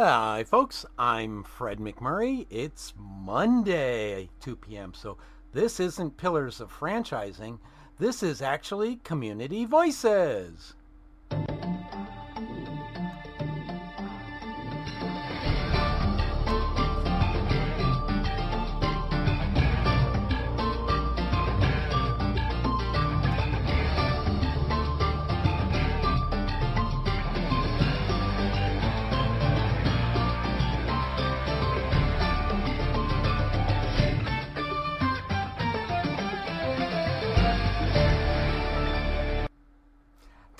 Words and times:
Hi, 0.00 0.44
folks. 0.44 0.86
I'm 0.96 1.42
Fred 1.42 1.78
McMurray. 1.78 2.46
It's 2.50 2.94
Monday, 2.96 4.28
2 4.38 4.54
p.m. 4.54 4.94
So 4.94 5.18
this 5.52 5.80
isn't 5.80 6.16
Pillars 6.16 6.60
of 6.60 6.72
Franchising. 6.72 7.58
This 7.98 8.22
is 8.22 8.40
actually 8.40 9.00
Community 9.02 9.64
Voices. 9.64 10.76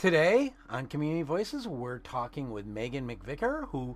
Today 0.09 0.55
on 0.71 0.87
Community 0.87 1.21
Voices, 1.21 1.69
we're 1.69 1.99
talking 1.99 2.51
with 2.51 2.67
Meaghan 2.67 3.05
McVicker, 3.05 3.69
who 3.69 3.95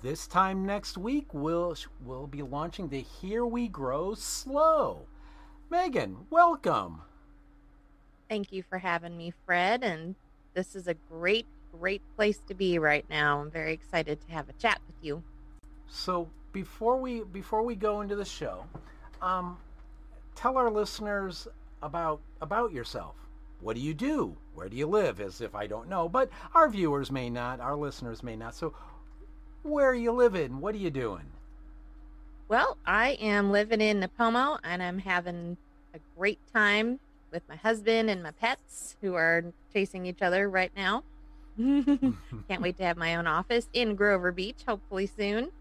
this 0.00 0.28
time 0.28 0.64
next 0.64 0.96
week 0.96 1.34
will 1.34 1.74
will 2.04 2.28
be 2.28 2.40
launching 2.40 2.88
the 2.88 3.00
Here 3.00 3.44
We 3.44 3.66
Grow 3.66 4.14
SLO. 4.14 5.08
Meaghan, 5.68 6.18
welcome. 6.30 7.02
Thank 8.28 8.52
you 8.52 8.62
for 8.62 8.78
having 8.78 9.16
me, 9.16 9.32
Fred. 9.44 9.82
And 9.82 10.14
this 10.54 10.76
is 10.76 10.86
a 10.86 10.94
great, 10.94 11.46
great 11.72 12.02
place 12.14 12.40
to 12.46 12.54
be 12.54 12.78
right 12.78 13.04
now. 13.10 13.40
I'm 13.40 13.50
very 13.50 13.72
excited 13.72 14.20
to 14.20 14.32
have 14.32 14.48
a 14.48 14.52
chat 14.52 14.78
with 14.86 15.04
you. 15.04 15.20
So 15.88 16.30
before 16.52 16.96
we 16.96 17.24
before 17.24 17.64
we 17.64 17.74
go 17.74 18.02
into 18.02 18.14
the 18.14 18.24
show, 18.24 18.66
um, 19.20 19.58
tell 20.36 20.56
our 20.56 20.70
listeners 20.70 21.48
about 21.82 22.20
about 22.40 22.70
yourself. 22.70 23.16
What 23.60 23.74
do 23.74 23.82
you 23.82 23.94
do? 23.94 24.36
Where 24.60 24.68
do 24.68 24.76
you 24.76 24.86
live? 24.86 25.22
As 25.22 25.40
if 25.40 25.54
I 25.54 25.66
don't 25.66 25.88
know, 25.88 26.06
but 26.06 26.28
our 26.54 26.68
viewers 26.68 27.10
may 27.10 27.30
not, 27.30 27.60
our 27.60 27.74
listeners 27.74 28.22
may 28.22 28.36
not. 28.36 28.54
So, 28.54 28.74
where 29.62 29.88
are 29.88 29.94
you 29.94 30.12
living? 30.12 30.60
What 30.60 30.74
are 30.74 30.78
you 30.78 30.90
doing? 30.90 31.24
Well, 32.46 32.76
I 32.84 33.12
am 33.22 33.52
living 33.52 33.80
in 33.80 34.00
Nipomo 34.00 34.58
and 34.62 34.82
I'm 34.82 34.98
having 34.98 35.56
a 35.94 35.98
great 36.14 36.40
time 36.52 37.00
with 37.32 37.42
my 37.48 37.56
husband 37.56 38.10
and 38.10 38.22
my 38.22 38.32
pets 38.32 38.96
who 39.00 39.14
are 39.14 39.46
chasing 39.72 40.04
each 40.04 40.20
other 40.20 40.50
right 40.50 40.72
now. 40.76 41.04
Can't 41.56 42.60
wait 42.60 42.76
to 42.76 42.84
have 42.84 42.98
my 42.98 43.16
own 43.16 43.26
office 43.26 43.66
in 43.72 43.94
Grover 43.94 44.30
Beach, 44.30 44.58
hopefully 44.68 45.06
soon. 45.06 45.52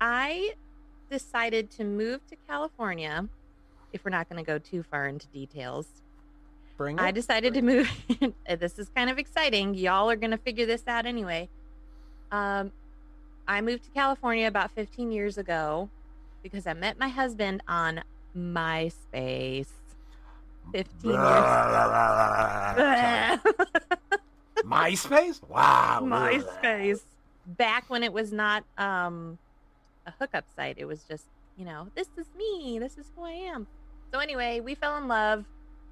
I 0.00 0.54
decided 1.10 1.70
to 1.72 1.84
move 1.84 2.26
to 2.28 2.36
California, 2.48 3.28
if 3.92 4.02
we're 4.02 4.10
not 4.10 4.30
going 4.30 4.42
to 4.42 4.46
go 4.46 4.56
too 4.58 4.82
far 4.82 5.08
into 5.08 5.26
details, 5.26 5.88
Bring 6.80 6.98
I 6.98 7.10
it. 7.10 7.14
decided 7.14 7.52
to 7.52 7.60
move. 7.60 7.90
this 8.58 8.78
is 8.78 8.88
kind 8.96 9.10
of 9.10 9.18
exciting. 9.18 9.74
Y'all 9.74 10.08
are 10.08 10.16
going 10.16 10.30
to 10.30 10.38
figure 10.38 10.64
this 10.64 10.82
out 10.88 11.04
anyway. 11.04 11.46
Um, 12.32 12.72
I 13.46 13.60
moved 13.60 13.84
to 13.84 13.90
California 13.90 14.48
about 14.48 14.70
15 14.70 15.12
years 15.12 15.36
ago 15.36 15.90
because 16.42 16.66
I 16.66 16.72
met 16.72 16.98
my 16.98 17.08
husband 17.08 17.62
on 17.68 18.00
MySpace. 18.34 19.66
15 20.72 21.10
years. 21.10 21.18
MySpace? 24.64 25.46
Wow. 25.50 26.00
MySpace. 26.02 27.02
Back 27.46 27.90
when 27.90 28.02
it 28.02 28.14
was 28.14 28.32
not 28.32 28.64
um, 28.78 29.36
a 30.06 30.12
hookup 30.18 30.46
site, 30.56 30.76
it 30.78 30.86
was 30.86 31.02
just, 31.02 31.24
you 31.58 31.66
know, 31.66 31.88
this 31.94 32.08
is 32.16 32.24
me. 32.38 32.78
This 32.78 32.96
is 32.96 33.04
who 33.14 33.24
I 33.24 33.32
am. 33.32 33.66
So, 34.14 34.18
anyway, 34.18 34.60
we 34.60 34.74
fell 34.74 34.96
in 34.96 35.08
love 35.08 35.44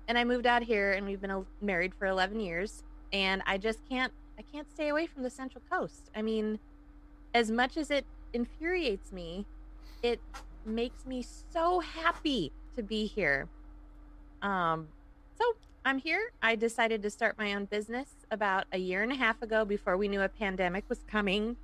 and 0.09 0.17
I 0.17 0.25
moved 0.25 0.47
out 0.47 0.63
here 0.63 0.93
and 0.93 1.07
we've 1.07 1.21
been 1.21 1.31
uh, 1.31 1.43
married 1.61 1.95
for 1.95 2.07
11 2.07 2.41
years. 2.41 2.83
And 3.13 3.43
I 3.47 3.59
just 3.59 3.81
can't, 3.89 4.13
I 4.39 4.43
can't 4.53 4.69
stay 4.71 4.89
away 4.89 5.07
from 5.07 5.23
the 5.23 5.31
Central 5.31 5.63
Coast. 5.71 6.11
I 6.17 6.23
mean, 6.23 6.59
as 7.35 7.51
much 7.51 7.77
as 7.77 7.91
it 7.91 8.07
infuriates 8.33 9.13
me, 9.13 9.47
it 10.03 10.21
makes 10.65 11.07
me 11.07 11.25
so 11.53 11.81
happy 11.81 12.53
to 12.77 12.83
be 12.83 13.07
here. 13.07 13.49
Um, 14.41 14.89
so 15.37 15.45
I'm 15.85 15.99
here. 15.99 16.33
I 16.43 16.57
decided 16.57 17.03
to 17.03 17.11
start 17.11 17.37
my 17.39 17.55
own 17.55 17.67
business 17.67 18.09
about 18.31 18.65
a 18.73 18.79
year 18.79 19.03
and 19.03 19.13
a 19.13 19.17
half 19.17 19.43
ago 19.43 19.65
before 19.65 19.97
we 19.97 20.09
knew 20.09 20.23
a 20.23 20.29
pandemic 20.29 20.85
was 20.89 21.01
coming. 21.11 21.57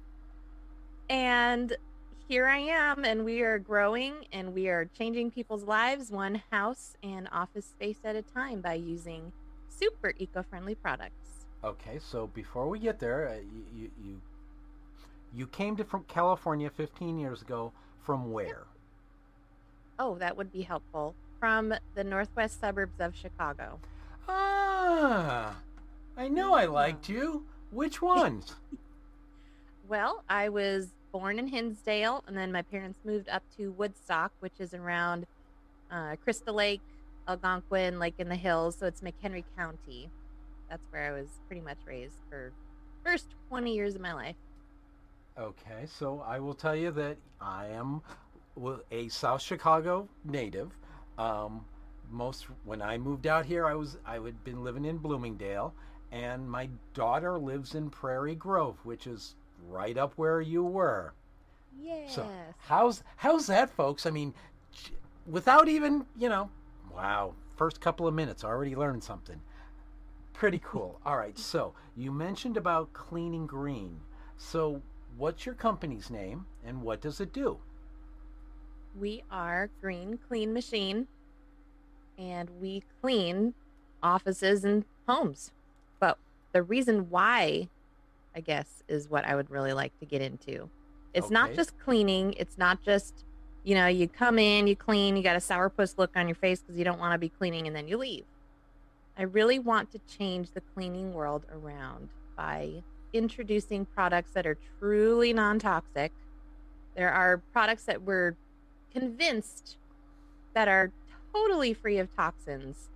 And 1.09 1.77
here 2.29 2.47
I 2.47 2.59
am, 2.59 3.05
and 3.05 3.25
we 3.25 3.43
are 3.43 3.59
growing 3.59 4.15
and 4.33 4.55
we 4.55 4.69
are 4.69 4.87
changing 4.97 5.31
people's 5.31 5.65
lives 5.65 6.11
one 6.11 6.43
house 6.51 6.97
and 7.03 7.29
office 7.31 7.67
space 7.67 7.99
at 8.05 8.17
a 8.17 8.23
time 8.23 8.61
by 8.61 8.75
using 8.75 9.33
super 9.69 10.15
eco 10.19 10.43
friendly 10.43 10.75
products. 10.75 11.47
Okay, 11.63 11.99
so 11.99 12.27
before 12.29 12.69
we 12.69 12.79
get 12.79 12.99
there, 12.99 13.29
uh, 13.29 13.35
you, 13.75 13.91
you 14.03 14.21
you 15.35 15.47
came 15.47 15.77
to 15.77 15.85
from 15.85 16.05
California 16.05 16.71
15 16.71 17.19
years 17.19 17.43
ago. 17.43 17.73
From 18.03 18.33
where? 18.33 18.65
Oh, 19.99 20.17
that 20.17 20.37
would 20.37 20.53
be 20.53 20.63
helpful. 20.63 21.15
From 21.41 21.75
the 21.95 22.05
northwest 22.05 22.61
suburbs 22.61 23.01
of 23.01 23.17
Chicago. 23.17 23.79
Ah, 24.29 25.57
I 26.17 26.29
know 26.29 26.55
I 26.55 26.67
liked 26.67 27.09
you. 27.09 27.45
Which 27.71 28.01
ones? 28.03 28.55
Well, 29.87 30.25
I 30.31 30.49
was 30.49 30.89
born 31.15 31.39
in 31.39 31.47
Hinsdale, 31.47 32.25
and 32.27 32.37
then 32.37 32.51
my 32.51 32.63
parents 32.63 32.99
moved 33.05 33.29
up 33.29 33.45
to 33.57 33.71
Woodstock, 33.71 34.33
which 34.41 34.59
is 34.59 34.75
around 34.75 35.27
uh, 35.89 36.17
Crystal 36.25 36.53
Lake, 36.53 36.81
Algonquin, 37.29 38.01
Lake 38.01 38.17
in 38.19 38.29
the 38.29 38.35
Hills. 38.35 38.75
So 38.81 38.87
it's 38.87 39.01
McHenry 39.01 39.45
County. 39.57 40.11
That's 40.69 40.83
where 40.91 41.07
I 41.07 41.13
was 41.13 41.29
pretty 41.47 41.63
much 41.63 41.79
raised 41.87 42.17
for 42.29 42.53
first 43.05 43.27
20 43.49 43.73
years 43.73 43.95
of 43.95 44.01
my 44.01 44.13
life. 44.13 44.35
Okay, 45.39 45.87
so 45.87 46.21
I 46.27 46.41
will 46.41 46.55
tell 46.55 46.75
you 46.75 46.91
that 46.91 47.17
I 47.41 47.67
am 47.67 48.03
a 48.91 49.07
South 49.07 49.41
Chicago 49.41 50.09
native. 50.25 50.73
Um, 51.17 51.65
most 52.11 52.47
when 52.65 52.83
I 52.83 52.99
moved 52.99 53.29
out 53.29 53.47
here, 53.47 53.67
I 53.67 53.75
was 53.75 53.99
I 54.05 54.15
had 54.15 54.43
been 54.43 54.65
living 54.65 54.85
in 54.85 54.99
Bloomingdale, 54.99 55.75
and 56.11 56.51
my 56.51 56.69
daughter 56.93 57.39
lives 57.39 57.77
in 57.77 57.89
Prairie 57.89 58.35
Grove, 58.35 58.79
which 58.83 59.07
is 59.07 59.37
right 59.69 59.97
up 59.97 60.13
where 60.17 60.41
you 60.41 60.63
were. 60.65 61.13
Yes. 61.81 62.15
So 62.15 62.29
how's 62.59 63.03
how's 63.17 63.47
that, 63.47 63.71
folks? 63.71 64.07
I 64.07 64.11
mean, 64.11 64.35
without 65.27 65.69
even 65.69 66.07
you 66.19 66.29
know, 66.29 66.51
wow, 66.95 67.35
first 67.57 67.81
couple 67.81 68.07
of 68.07 68.15
minutes 68.15 68.45
already 68.45 68.75
learned 68.75 69.03
something. 69.03 69.41
Pretty 70.33 70.61
cool. 70.65 71.01
All 71.07 71.17
right, 71.17 71.39
so 71.39 71.75
you 71.97 72.13
mentioned 72.13 72.57
about 72.57 72.93
cleaning 72.93 73.47
green. 73.47 74.01
So 74.37 74.83
what's 75.17 75.47
your 75.47 75.55
company's 75.55 76.11
name 76.11 76.47
and 76.65 76.83
what 76.83 77.01
does 77.01 77.21
it 77.21 77.33
do? 77.33 77.59
we 78.99 79.23
are 79.31 79.71
Green 79.81 80.19
Clean 80.29 80.53
Machine, 80.53 81.09
and 82.17 82.49
we 82.61 82.83
clean 83.01 83.55
offices 84.03 84.65
and 84.65 84.85
homes. 85.09 85.51
But 85.99 86.19
the 86.53 86.63
reason 86.63 87.11
why, 87.11 87.69
I 88.35 88.41
guess, 88.41 88.83
is 88.89 89.09
what 89.09 89.25
I 89.25 89.35
would 89.35 89.51
really 89.51 89.73
like 89.73 89.99
to 90.01 90.07
get 90.07 90.21
into. 90.21 90.69
It's 91.15 91.31
not 91.31 91.55
just 91.55 91.79
cleaning. 91.79 92.35
It's 92.37 92.59
not 92.59 92.83
just, 92.83 93.25
you 93.63 93.77
know, 93.77 93.87
you 93.87 94.09
come 94.09 94.39
in, 94.39 94.67
you 94.67 94.75
clean, 94.75 95.17
you 95.17 95.23
got 95.23 95.37
a 95.37 95.39
sourpuss 95.39 95.97
look 95.97 96.11
on 96.17 96.27
your 96.27 96.35
face 96.35 96.61
because 96.61 96.77
you 96.77 96.85
don't 96.85 96.99
want 96.99 97.13
to 97.13 97.19
be 97.19 97.29
cleaning, 97.29 97.69
and 97.69 97.77
then 97.77 97.87
you 97.87 97.97
leave. 97.97 98.25
I 99.17 99.23
really 99.23 99.61
want 99.61 99.93
to 99.93 100.01
change 100.19 100.51
the 100.53 100.61
cleaning 100.75 101.15
world 101.15 101.45
around 101.53 102.09
by 102.37 102.83
introducing 103.13 103.85
products 103.85 104.33
that 104.33 104.45
are 104.45 104.59
truly 104.81 105.33
non 105.33 105.61
toxic. 105.61 106.11
There 106.97 107.13
are 107.13 107.39
products 107.53 107.85
that 107.85 108.03
we're 108.03 108.35
convinced 108.93 109.77
that 110.55 110.67
are 110.67 110.91
totally 111.33 111.75
free 111.75 111.99
of 111.99 112.15
toxins. 112.17 112.91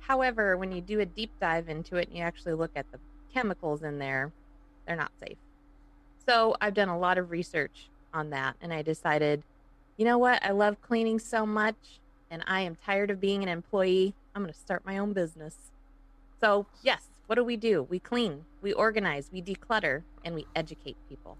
However, 0.00 0.56
when 0.56 0.72
you 0.72 0.80
do 0.80 1.00
a 1.00 1.06
deep 1.06 1.30
dive 1.40 1.68
into 1.68 1.96
it 1.96 2.08
and 2.08 2.16
you 2.16 2.22
actually 2.22 2.54
look 2.54 2.72
at 2.76 2.90
the 2.92 2.98
chemicals 3.32 3.82
in 3.82 3.98
there, 3.98 4.32
they're 4.88 4.96
not 4.96 5.12
safe. 5.20 5.36
So 6.26 6.56
I've 6.60 6.74
done 6.74 6.88
a 6.88 6.98
lot 6.98 7.18
of 7.18 7.30
research 7.30 7.90
on 8.12 8.30
that 8.30 8.56
and 8.60 8.72
I 8.72 8.82
decided, 8.82 9.42
you 9.98 10.04
know 10.04 10.18
what? 10.18 10.44
I 10.44 10.50
love 10.50 10.80
cleaning 10.80 11.18
so 11.18 11.46
much 11.46 12.00
and 12.30 12.42
I 12.46 12.62
am 12.62 12.74
tired 12.74 13.10
of 13.10 13.20
being 13.20 13.42
an 13.42 13.48
employee. 13.48 14.14
I'm 14.34 14.42
going 14.42 14.52
to 14.52 14.58
start 14.58 14.84
my 14.84 14.98
own 14.98 15.12
business. 15.12 15.56
So, 16.40 16.66
yes, 16.82 17.04
what 17.26 17.36
do 17.36 17.44
we 17.44 17.56
do? 17.56 17.86
We 17.90 17.98
clean, 17.98 18.44
we 18.62 18.72
organize, 18.72 19.30
we 19.32 19.42
declutter, 19.42 20.02
and 20.24 20.34
we 20.34 20.46
educate 20.56 20.96
people. 21.08 21.36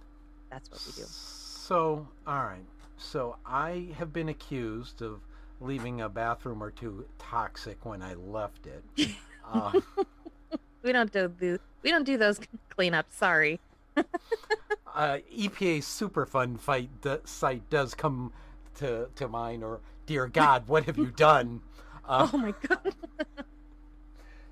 That's 0.50 0.70
what 0.70 0.84
we 0.86 0.92
do. 0.92 1.06
So, 1.08 2.06
all 2.26 2.44
right. 2.44 2.64
So 2.98 3.36
I 3.46 3.88
have 3.96 4.12
been 4.12 4.28
accused 4.28 5.02
of 5.02 5.20
leaving 5.60 6.02
a 6.02 6.08
bathroom 6.08 6.62
or 6.62 6.70
two 6.70 7.06
toxic 7.18 7.84
when 7.86 8.02
I 8.02 8.14
left 8.14 8.66
it. 8.66 9.10
Um, 9.50 9.82
We 10.82 10.92
don't 10.92 11.12
do 11.12 11.58
we 11.82 11.90
don't 11.90 12.04
do 12.04 12.16
those 12.16 12.40
cleanups. 12.78 13.12
Sorry. 13.12 13.60
uh, 13.96 14.02
EPA 15.34 15.78
Superfund 15.78 16.60
fight 16.60 16.90
site 17.24 17.68
does 17.70 17.94
come 17.94 18.32
to 18.76 19.08
to 19.16 19.28
mind, 19.28 19.64
or 19.64 19.80
dear 20.06 20.26
God, 20.26 20.68
what 20.68 20.84
have 20.84 20.98
you 20.98 21.10
done? 21.10 21.60
Uh, 22.08 22.26
oh 22.32 22.38
my 22.38 22.54
God. 22.66 22.94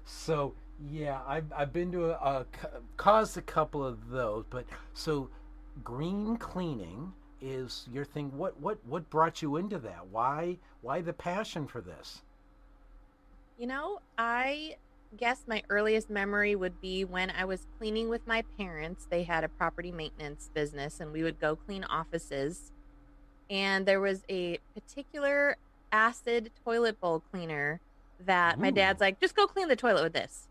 so 0.05 0.53
yeah, 0.91 1.21
I've 1.27 1.51
I've 1.57 1.73
been 1.73 1.91
to 1.93 2.11
a, 2.11 2.13
a 2.13 2.47
caused 2.99 3.39
a 3.39 3.41
couple 3.41 3.83
of 3.83 4.11
those, 4.11 4.45
but 4.51 4.67
so 4.93 5.31
green 5.83 6.37
cleaning 6.37 7.15
is 7.41 7.89
your 7.91 8.05
thing. 8.05 8.37
What 8.37 8.61
what 8.61 8.77
what 8.85 9.09
brought 9.09 9.41
you 9.41 9.57
into 9.57 9.79
that? 9.79 10.07
Why 10.11 10.59
why 10.83 11.01
the 11.01 11.15
passion 11.15 11.67
for 11.67 11.81
this? 11.81 12.21
You 13.59 13.67
know, 13.69 14.01
I 14.19 14.77
guess 15.17 15.45
my 15.47 15.63
earliest 15.71 16.11
memory 16.11 16.55
would 16.55 16.81
be 16.81 17.05
when 17.05 17.31
I 17.31 17.45
was 17.45 17.67
cleaning 17.79 18.09
with 18.09 18.27
my 18.27 18.45
parents. 18.59 19.07
They 19.09 19.23
had 19.23 19.45
a 19.45 19.49
property 19.49 19.93
maintenance 19.93 20.51
business 20.55 21.01
and 21.01 21.13
we 21.13 21.23
would 21.23 21.41
go 21.41 21.57
clean 21.57 21.85
offices. 21.85 22.73
And 23.49 23.87
there 23.87 24.01
was 24.01 24.25
a 24.29 24.59
particular 24.75 25.57
acid 25.93 26.51
toilet 26.65 27.01
bowl 27.01 27.23
cleaner 27.31 27.81
that 28.25 28.59
Ooh. 28.59 28.61
my 28.61 28.71
dad's 28.71 29.01
like, 29.01 29.21
just 29.21 29.37
go 29.37 29.47
clean 29.47 29.69
the 29.69 29.77
toilet 29.77 30.03
with 30.03 30.13
this. 30.13 30.49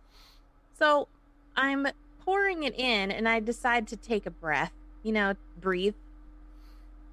So 0.78 1.08
I'm 1.56 1.88
pouring 2.24 2.64
it 2.64 2.78
in 2.78 3.12
and 3.12 3.28
I 3.30 3.40
decide 3.40 3.88
to 3.90 3.98
take 3.98 4.26
a 4.26 4.32
breath, 4.32 4.74
you 5.04 5.12
know, 5.12 5.36
breathe. 5.60 5.96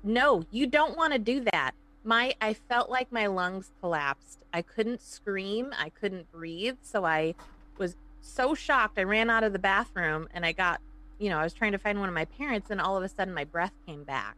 No, 0.03 0.45
you 0.51 0.67
don't 0.67 0.97
want 0.97 1.13
to 1.13 1.19
do 1.19 1.41
that. 1.53 1.73
My 2.05 2.35
I 2.41 2.55
felt 2.55 2.91
like 2.91 3.13
my 3.13 3.27
lungs 3.27 3.71
collapsed. 3.81 4.39
I 4.53 4.63
couldn't 4.63 5.01
scream, 5.01 5.73
I 5.79 5.89
couldn't 5.89 6.31
breathe, 6.33 6.77
so 6.83 7.05
I 7.05 7.35
was 7.79 7.97
so 8.21 8.55
shocked. 8.55 8.99
I 8.99 9.05
ran 9.05 9.31
out 9.31 9.45
of 9.45 9.53
the 9.53 9.59
bathroom 9.59 10.29
and 10.35 10.45
I 10.45 10.53
got, 10.53 10.81
you 11.19 11.31
know, 11.31 11.39
I 11.39 11.45
was 11.45 11.53
trying 11.53 11.73
to 11.73 11.79
find 11.79 12.01
one 12.01 12.09
of 12.09 12.15
my 12.15 12.25
parents 12.25 12.71
and 12.71 12.81
all 12.81 12.97
of 12.97 13.03
a 13.03 13.09
sudden 13.09 13.35
my 13.35 13.45
breath 13.45 13.73
came 13.87 14.05
back. 14.05 14.37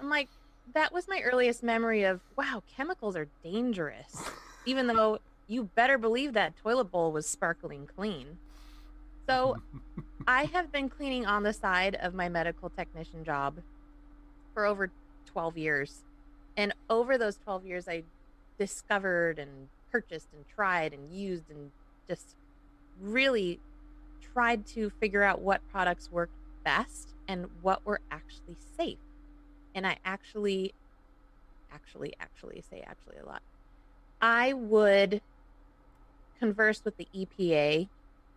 I'm 0.00 0.10
like, 0.10 0.28
that 0.74 0.92
was 0.92 1.08
my 1.08 1.20
earliest 1.20 1.62
memory 1.62 2.04
of, 2.04 2.20
wow, 2.36 2.62
chemicals 2.76 3.16
are 3.16 3.28
dangerous. 3.42 4.22
Even 4.64 4.86
though 4.86 5.18
you 5.48 5.64
better 5.74 5.96
believe 5.96 6.32
that 6.34 6.56
toilet 6.62 6.90
bowl 6.90 7.12
was 7.12 7.26
sparkling 7.26 7.88
clean. 7.96 8.38
So 9.26 9.56
I 10.26 10.44
have 10.46 10.72
been 10.72 10.88
cleaning 10.88 11.26
on 11.26 11.42
the 11.42 11.52
side 11.52 11.96
of 11.96 12.14
my 12.14 12.28
medical 12.28 12.68
technician 12.70 13.24
job 13.24 13.56
for 14.54 14.66
over 14.66 14.90
12 15.26 15.56
years. 15.56 16.02
And 16.56 16.72
over 16.88 17.18
those 17.18 17.36
12 17.36 17.66
years, 17.66 17.88
I 17.88 18.02
discovered 18.58 19.38
and 19.38 19.68
purchased 19.92 20.28
and 20.34 20.44
tried 20.54 20.92
and 20.92 21.08
used 21.12 21.50
and 21.50 21.70
just 22.08 22.34
really 23.00 23.60
tried 24.32 24.66
to 24.66 24.90
figure 25.00 25.22
out 25.22 25.40
what 25.40 25.60
products 25.70 26.10
worked 26.10 26.32
best 26.64 27.14
and 27.28 27.46
what 27.62 27.84
were 27.84 28.00
actually 28.10 28.56
safe. 28.76 28.98
And 29.74 29.86
I 29.86 29.98
actually, 30.04 30.72
actually, 31.72 32.14
actually 32.20 32.62
say 32.68 32.82
actually 32.86 33.16
a 33.22 33.26
lot. 33.26 33.42
I 34.20 34.54
would 34.54 35.20
converse 36.38 36.82
with 36.84 36.96
the 36.96 37.08
EPA 37.14 37.88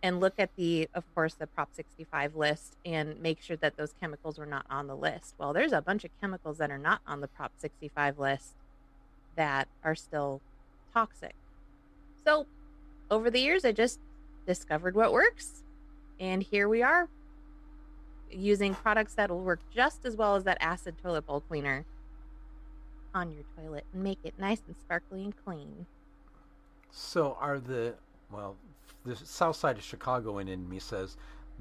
and 0.02 0.20
look 0.20 0.34
at 0.38 0.50
the, 0.56 0.88
of 0.94 1.04
course, 1.14 1.34
the 1.34 1.46
Prop 1.46 1.74
65 1.74 2.36
list 2.36 2.76
and 2.84 3.20
make 3.20 3.42
sure 3.42 3.56
that 3.56 3.76
those 3.76 3.92
chemicals 4.00 4.38
were 4.38 4.46
not 4.46 4.64
on 4.70 4.86
the 4.86 4.96
list. 4.96 5.34
Well, 5.38 5.52
there's 5.52 5.72
a 5.72 5.82
bunch 5.82 6.04
of 6.04 6.10
chemicals 6.20 6.58
that 6.58 6.70
are 6.70 6.78
not 6.78 7.00
on 7.06 7.20
the 7.20 7.28
Prop 7.28 7.52
65 7.58 8.18
list 8.18 8.54
that 9.36 9.68
are 9.84 9.94
still 9.94 10.40
toxic. 10.92 11.34
So, 12.24 12.46
over 13.10 13.30
the 13.30 13.40
years, 13.40 13.64
I 13.64 13.72
just 13.72 13.98
discovered 14.46 14.94
what 14.94 15.12
works. 15.12 15.62
And 16.18 16.42
here 16.42 16.68
we 16.68 16.82
are 16.82 17.08
using 18.30 18.74
products 18.74 19.14
that 19.14 19.30
will 19.30 19.42
work 19.42 19.60
just 19.74 20.04
as 20.04 20.16
well 20.16 20.36
as 20.36 20.44
that 20.44 20.58
acid 20.60 20.94
toilet 21.02 21.26
bowl 21.26 21.40
cleaner 21.40 21.84
on 23.14 23.32
your 23.32 23.42
toilet 23.56 23.84
and 23.92 24.04
make 24.04 24.18
it 24.22 24.34
nice 24.38 24.62
and 24.66 24.76
sparkly 24.76 25.24
and 25.24 25.34
clean. 25.44 25.86
So, 26.92 27.36
are 27.40 27.58
the, 27.58 27.94
well, 28.30 28.56
the 29.04 29.16
south 29.16 29.56
side 29.56 29.78
of 29.78 29.82
Chicago 29.82 30.38
and 30.38 30.48
in 30.48 30.68
me 30.68 30.78
says 30.78 31.16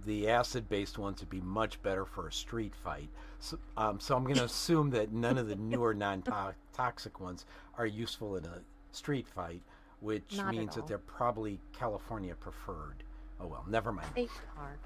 the 0.06 0.30
acid-based 0.30 0.98
ones 0.98 1.20
would 1.20 1.30
be 1.30 1.42
much 1.42 1.82
better 1.82 2.06
for 2.06 2.28
a 2.28 2.32
street 2.32 2.74
fight. 2.84 3.10
So, 3.40 3.58
um, 3.78 4.00
so 4.00 4.16
I'm 4.16 4.24
going 4.24 4.38
to 4.38 4.46
assume 4.46 4.90
that 4.92 5.12
none 5.12 5.38
of 5.38 5.48
the 5.48 5.56
newer 5.58 5.94
non-toxic 5.94 7.20
ones 7.20 7.46
are 7.78 7.86
useful 7.86 8.36
in 8.38 8.46
a 8.46 8.62
street 8.92 9.28
fight, 9.28 9.62
which 10.00 10.38
Not 10.38 10.52
means 10.54 10.76
that 10.76 10.88
they're 10.88 10.98
probably 10.98 11.60
California 11.74 12.36
preferred. 12.36 13.04
Oh 13.42 13.48
well, 13.48 13.64
never 13.70 13.92
mind. 13.92 14.10
They 14.16 14.28
are. 14.58 14.78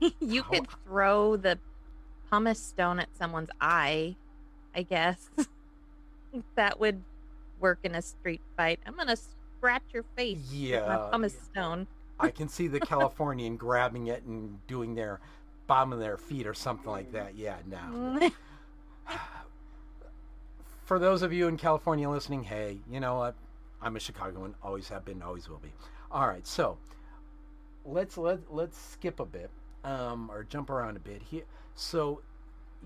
you 0.20 0.42
could 0.42 0.66
throw 0.86 1.36
the 1.36 1.58
pumice 2.30 2.58
stone 2.58 2.98
at 3.00 3.08
someone's 3.16 3.50
eye, 3.60 4.16
I 4.74 4.82
guess. 4.82 5.28
that 6.54 6.80
would 6.80 7.02
work 7.60 7.80
in 7.84 7.94
a 7.94 8.02
street 8.02 8.40
fight. 8.56 8.80
I'm 8.86 8.96
gonna 8.96 9.16
scratch 9.58 9.82
your 9.92 10.04
face 10.16 10.38
yeah, 10.50 10.80
with 10.80 10.88
my 10.88 11.10
pumice 11.10 11.36
stone. 11.52 11.86
I 12.20 12.30
can 12.30 12.48
see 12.48 12.66
the 12.66 12.80
Californian 12.80 13.56
grabbing 13.56 14.08
it 14.08 14.24
and 14.24 14.66
doing 14.66 14.94
their 14.94 15.20
of 15.70 15.98
their 15.98 16.16
feet 16.16 16.46
or 16.46 16.54
something 16.54 16.90
like 16.90 17.12
that. 17.12 17.36
Yeah, 17.36 17.56
no. 17.66 18.30
For 20.86 20.98
those 20.98 21.22
of 21.22 21.32
you 21.32 21.46
in 21.46 21.58
California 21.58 22.08
listening, 22.08 22.44
hey, 22.44 22.78
you 22.90 23.00
know 23.00 23.16
what? 23.16 23.34
I'm 23.82 23.94
a 23.94 24.00
Chicagoan, 24.00 24.54
always 24.62 24.88
have 24.88 25.04
been, 25.04 25.22
always 25.22 25.48
will 25.48 25.58
be. 25.58 25.72
All 26.10 26.26
right, 26.26 26.46
so 26.46 26.78
let's 27.84 28.16
let 28.16 28.40
let's 28.50 28.78
skip 28.78 29.20
a 29.20 29.26
bit 29.26 29.50
um, 29.84 30.30
or 30.30 30.44
jump 30.44 30.70
around 30.70 30.96
a 30.96 31.00
bit 31.00 31.22
here. 31.22 31.44
So 31.74 32.22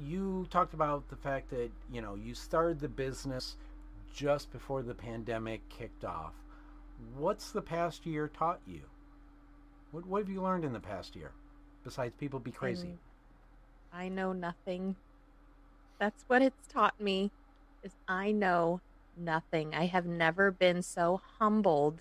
you 0.01 0.47
talked 0.51 0.75
about 0.75 1.09
the 1.09 1.17
fact 1.17 1.51
that 1.51 1.71
you 1.91 2.03
know 2.03 2.15
you 2.17 2.35
started 2.35 2.81
the 2.81 2.89
business 2.89 3.57
just 4.15 4.53
before 4.53 4.83
the 4.83 4.95
pandemic 4.95 5.67
kicked 5.69 6.05
off. 6.05 6.35
What's 7.17 7.53
the 7.53 7.63
past 7.63 8.05
year 8.05 8.29
taught 8.29 8.61
you? 8.67 8.83
What, 9.93 10.07
what 10.07 10.19
have 10.21 10.29
you 10.29 10.43
learned 10.43 10.65
in 10.65 10.73
the 10.73 10.81
past 10.81 11.15
year 11.15 11.31
besides 11.85 12.15
people 12.19 12.41
be 12.41 12.51
crazy? 12.51 12.99
I 13.93 14.09
know 14.09 14.33
nothing. 14.33 14.97
That's 15.99 16.25
what 16.27 16.43
it's 16.43 16.67
taught 16.67 16.99
me 17.01 17.31
is 17.85 17.93
I 18.09 18.33
know 18.33 18.81
nothing. 19.17 19.75
I 19.75 19.87
have 19.87 20.07
never 20.07 20.51
been 20.51 20.83
so 20.83 21.21
humbled 21.39 22.01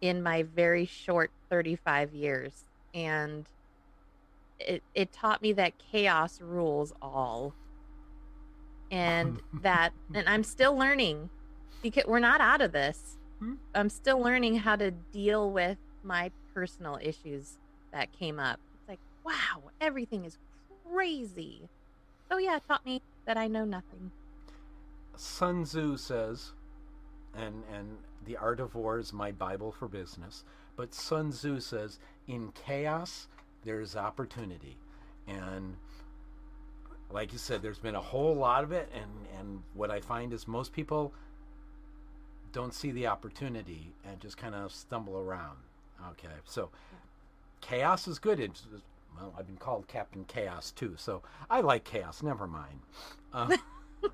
in 0.00 0.22
my 0.22 0.44
very 0.44 0.86
short 0.86 1.30
35 1.50 2.14
years 2.14 2.64
and 2.94 3.46
it 4.58 4.82
it 4.94 5.12
taught 5.12 5.42
me 5.42 5.52
that 5.54 5.72
chaos 5.78 6.40
rules 6.40 6.92
all. 7.02 7.54
And 8.90 9.40
that 9.62 9.92
and 10.14 10.28
I'm 10.28 10.44
still 10.44 10.76
learning 10.76 11.28
because 11.82 12.04
we're 12.06 12.20
not 12.20 12.40
out 12.40 12.60
of 12.60 12.70
this. 12.70 13.18
Hmm? 13.40 13.54
I'm 13.74 13.88
still 13.88 14.20
learning 14.20 14.58
how 14.58 14.76
to 14.76 14.92
deal 14.92 15.50
with 15.50 15.78
my 16.04 16.30
personal 16.54 16.98
issues 17.02 17.58
that 17.92 18.12
came 18.18 18.38
up. 18.38 18.58
It's 18.74 18.88
like, 18.88 19.00
wow, 19.24 19.70
everything 19.80 20.24
is 20.24 20.38
crazy. 20.90 21.68
So 22.30 22.38
yeah, 22.38 22.56
it 22.56 22.62
taught 22.66 22.84
me 22.84 23.02
that 23.26 23.36
I 23.36 23.46
know 23.48 23.64
nothing. 23.64 24.10
Sun 25.16 25.64
Tzu 25.64 25.96
says, 25.96 26.52
and 27.34 27.62
and 27.72 27.98
the 28.24 28.36
art 28.36 28.60
of 28.60 28.74
war 28.74 28.98
is 28.98 29.12
my 29.12 29.32
bible 29.32 29.72
for 29.72 29.88
business. 29.88 30.44
But 30.76 30.94
Sun 30.94 31.30
Tzu 31.30 31.60
says, 31.60 31.98
in 32.26 32.52
chaos 32.52 33.28
there's 33.64 33.96
opportunity, 33.96 34.78
and 35.28 35.76
like 37.10 37.32
you 37.32 37.38
said, 37.38 37.62
there's 37.62 37.78
been 37.78 37.94
a 37.94 38.00
whole 38.00 38.34
lot 38.34 38.64
of 38.64 38.72
it, 38.72 38.90
and 38.94 39.10
and 39.38 39.62
what 39.74 39.90
I 39.90 40.00
find 40.00 40.32
is 40.32 40.48
most 40.48 40.72
people 40.72 41.12
don't 42.52 42.74
see 42.74 42.90
the 42.90 43.06
opportunity 43.06 43.94
and 44.04 44.20
just 44.20 44.36
kind 44.36 44.54
of 44.54 44.72
stumble 44.72 45.18
around. 45.18 45.56
Okay, 46.10 46.28
so 46.44 46.70
chaos 47.60 48.08
is 48.08 48.18
good. 48.18 48.40
It's, 48.40 48.66
well, 49.16 49.34
I've 49.38 49.46
been 49.46 49.56
called 49.56 49.88
Captain 49.88 50.24
Chaos 50.24 50.70
too, 50.70 50.94
so 50.96 51.22
I 51.50 51.60
like 51.60 51.84
chaos. 51.84 52.22
Never 52.22 52.46
mind. 52.46 52.80
Uh, 53.32 53.56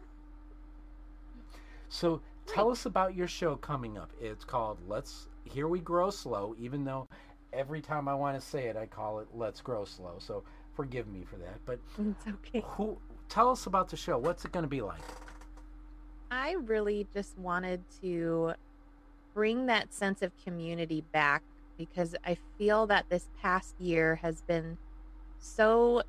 so 1.88 2.20
tell 2.46 2.70
us 2.70 2.86
about 2.86 3.14
your 3.14 3.28
show 3.28 3.56
coming 3.56 3.98
up. 3.98 4.10
It's 4.20 4.44
called 4.44 4.78
Let's 4.86 5.28
Here 5.44 5.68
We 5.68 5.80
Grow 5.80 6.10
SLO, 6.10 6.54
even 6.58 6.84
though 6.84 7.08
every 7.52 7.80
time 7.80 8.08
I 8.08 8.14
want 8.14 8.40
to 8.40 8.46
say 8.46 8.66
it, 8.66 8.76
I 8.76 8.86
call 8.86 9.20
it 9.20 9.28
Let's 9.34 9.60
Grow 9.60 9.84
SLO. 9.84 10.16
So 10.18 10.42
forgive 10.74 11.08
me 11.08 11.24
for 11.28 11.36
that. 11.36 11.58
But 11.64 11.78
it's 11.98 12.26
okay. 12.26 12.64
Who? 12.76 12.98
Tell 13.28 13.50
us 13.50 13.66
about 13.66 13.88
the 13.88 13.96
show. 13.96 14.18
What's 14.18 14.44
it 14.44 14.52
going 14.52 14.64
to 14.64 14.68
be 14.68 14.80
like? 14.80 15.00
I 16.30 16.52
really 16.52 17.06
just 17.14 17.38
wanted 17.38 17.82
to 18.02 18.52
bring 19.34 19.66
that 19.66 19.92
sense 19.92 20.22
of 20.22 20.32
community 20.44 21.04
back 21.12 21.42
because 21.78 22.14
I 22.26 22.36
feel 22.58 22.86
that 22.88 23.06
this 23.08 23.28
past 23.40 23.74
year 23.80 24.16
has 24.16 24.42
been 24.42 24.76
so 25.38 26.02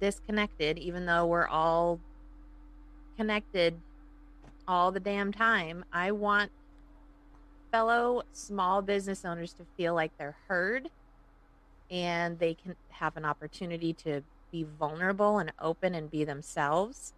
disconnected, 0.00 0.78
even 0.78 1.04
though 1.04 1.26
we're 1.26 1.48
all 1.48 2.00
connected 3.16 3.78
all 4.66 4.92
the 4.92 5.00
damn 5.00 5.32
time. 5.32 5.84
I 5.92 6.12
want 6.12 6.50
fellow 7.72 8.22
small 8.32 8.82
business 8.82 9.24
owners 9.24 9.52
to 9.54 9.64
feel 9.76 9.94
like 9.94 10.16
they're 10.16 10.36
heard 10.48 10.88
and 11.90 12.38
they 12.38 12.54
can 12.54 12.76
have 12.88 13.16
an 13.16 13.24
opportunity 13.24 13.92
to 13.92 14.22
be 14.50 14.64
vulnerable 14.78 15.38
and 15.38 15.52
open 15.60 15.94
and 15.94 16.10
be 16.10 16.24
themselves 16.24 17.12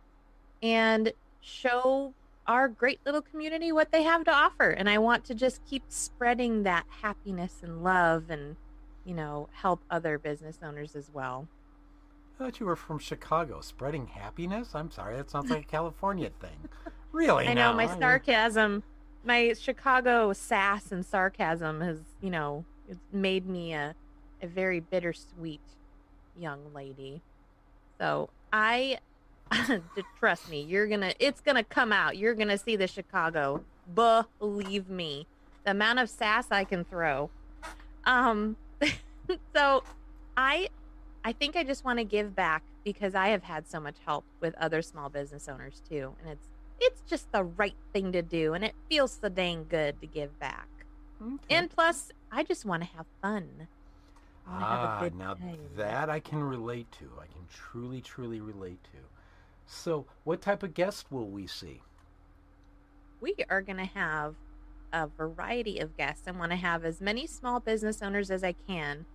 and 0.63 1.13
show 1.41 2.13
our 2.47 2.69
great 2.69 3.01
little 3.05 3.23
community 3.23 3.73
what 3.73 3.93
they 3.93 4.03
have 4.03 4.25
to 4.25 4.33
offer. 4.33 4.71
And 4.71 4.89
I 4.89 4.99
want 4.99 5.25
to 5.27 5.35
just 5.35 5.65
keep 5.65 5.85
spreading 5.89 6.65
that 6.65 6.85
happiness 7.03 7.61
and 7.63 7.85
love 7.85 8.31
and, 8.31 8.57
you 9.05 9.15
know, 9.15 9.49
help 9.53 9.81
other 9.91 10.19
business 10.19 10.59
owners 10.63 10.97
as 10.97 11.11
well. 11.13 11.47
I 12.35 12.45
thought 12.45 12.61
you 12.61 12.67
were 12.67 12.77
from 12.77 12.99
Chicago, 12.99 13.61
spreading 13.61 14.07
happiness. 14.07 14.75
I'm 14.75 14.91
sorry, 14.91 15.17
that 15.17 15.31
sounds 15.31 15.51
like 15.51 15.63
a 15.63 15.67
California 15.71 16.31
thing. 16.41 16.69
Really? 17.13 17.47
I 17.47 17.55
know 17.55 17.71
now, 17.71 17.77
my 17.77 17.85
I 17.85 17.89
mean- 17.89 18.01
sarcasm, 18.01 18.83
my 19.25 19.55
Chicago 19.59 20.33
sass 20.33 20.91
and 20.91 21.05
sarcasm 21.07 21.81
has, 21.81 22.01
you 22.21 22.31
know, 22.31 22.65
it's 22.89 22.99
made 23.13 23.47
me 23.47 23.73
a, 23.75 23.95
a 24.43 24.47
very 24.49 24.81
bittersweet 24.81 25.61
young 26.37 26.61
lady. 26.75 27.23
So 28.01 28.31
I, 28.53 28.99
trust 30.19 30.51
me, 30.51 30.63
you're 30.63 30.87
gonna, 30.87 31.13
it's 31.19 31.41
gonna 31.41 31.65
come 31.65 31.93
out. 31.93 32.17
You're 32.17 32.35
gonna 32.35 32.59
see 32.59 32.77
the 32.77 32.87
Chicago. 32.87 33.63
Believe 33.95 34.89
me, 34.89 35.27
the 35.65 35.73
amount 35.73 35.99
of 35.99 36.09
sass 36.09 36.47
I 36.51 36.65
can 36.65 36.85
throw. 36.85 37.31
Um, 38.05 38.57
so 39.55 39.83
I, 40.37 40.69
I 41.25 41.33
think 41.33 41.57
I 41.57 41.65
just 41.65 41.85
want 41.85 41.99
to 41.99 42.05
give 42.05 42.35
back 42.35 42.63
because 42.85 43.15
I 43.15 43.29
have 43.29 43.43
had 43.43 43.69
so 43.69 43.81
much 43.81 43.97
help 44.05 44.25
with 44.41 44.55
other 44.57 44.83
small 44.83 45.09
business 45.09 45.49
owners 45.49 45.83
too, 45.89 46.15
and 46.21 46.31
it's 46.31 46.49
it's 46.81 47.03
just 47.03 47.31
the 47.31 47.45
right 47.45 47.77
thing 47.93 48.11
to 48.11 48.23
do 48.23 48.55
and 48.55 48.65
it 48.65 48.75
feels 48.89 49.17
so 49.23 49.29
dang 49.29 49.65
good 49.69 50.01
to 50.01 50.07
give 50.09 50.37
back 50.41 50.67
Okay. 51.23 51.55
and 51.55 51.71
plus 51.71 52.11
i 52.33 52.43
just 52.43 52.65
want 52.65 52.83
to 52.83 52.89
have 52.97 53.07
fun 53.21 53.69
have 54.47 54.63
ah, 54.63 55.09
now 55.17 55.35
time. 55.35 55.59
that 55.77 56.11
I 56.11 56.21
can 56.21 56.43
relate 56.43 56.91
to. 56.93 57.11
I 57.21 57.27
can 57.27 57.47
truly, 57.49 58.01
truly 58.01 58.41
relate 58.41 58.83
to. 58.85 58.99
So, 59.67 60.07
what 60.25 60.41
type 60.43 60.63
of 60.63 60.75
guest 60.75 61.11
will 61.11 61.29
we 61.29 61.47
see? 61.47 61.81
we 63.21 63.37
are 63.49 63.63
going 63.63 63.77
to 63.79 63.85
have 63.85 64.35
a 64.93 65.07
variety 65.07 65.79
of 65.79 65.97
guests 65.97 66.25
i 66.27 66.33
want 66.33 66.51
to 66.51 66.57
have 66.57 66.85
as 66.85 67.01
many 67.01 67.25
small 67.25 67.61
business 67.61 68.03
owners 68.03 68.33
as 68.33 68.43
i 68.43 68.53
can 68.67 69.07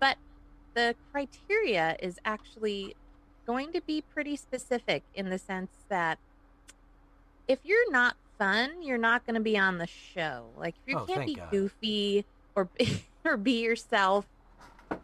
but 0.00 0.16
the 0.74 0.96
criteria 1.12 1.96
is 2.00 2.18
actually 2.24 2.96
going 3.46 3.72
to 3.72 3.80
be 3.82 4.02
pretty 4.12 4.34
specific 4.34 5.04
in 5.14 5.30
the 5.30 5.38
sense 5.38 5.70
that 5.88 6.18
if 7.46 7.60
you're 7.62 7.92
not 7.92 8.16
fun 8.40 8.82
you're 8.82 8.98
not 8.98 9.24
going 9.24 9.34
to 9.34 9.40
be 9.40 9.56
on 9.56 9.78
the 9.78 9.86
show 9.86 10.46
like 10.58 10.74
if 10.84 10.92
you 10.92 10.98
Oh, 10.98 11.04
can't 11.06 11.26
be 11.26 11.36
God. 11.36 11.50
goofy 11.52 12.24
or 12.56 12.68
or 13.24 13.36
be 13.36 13.62
yourself 13.62 14.26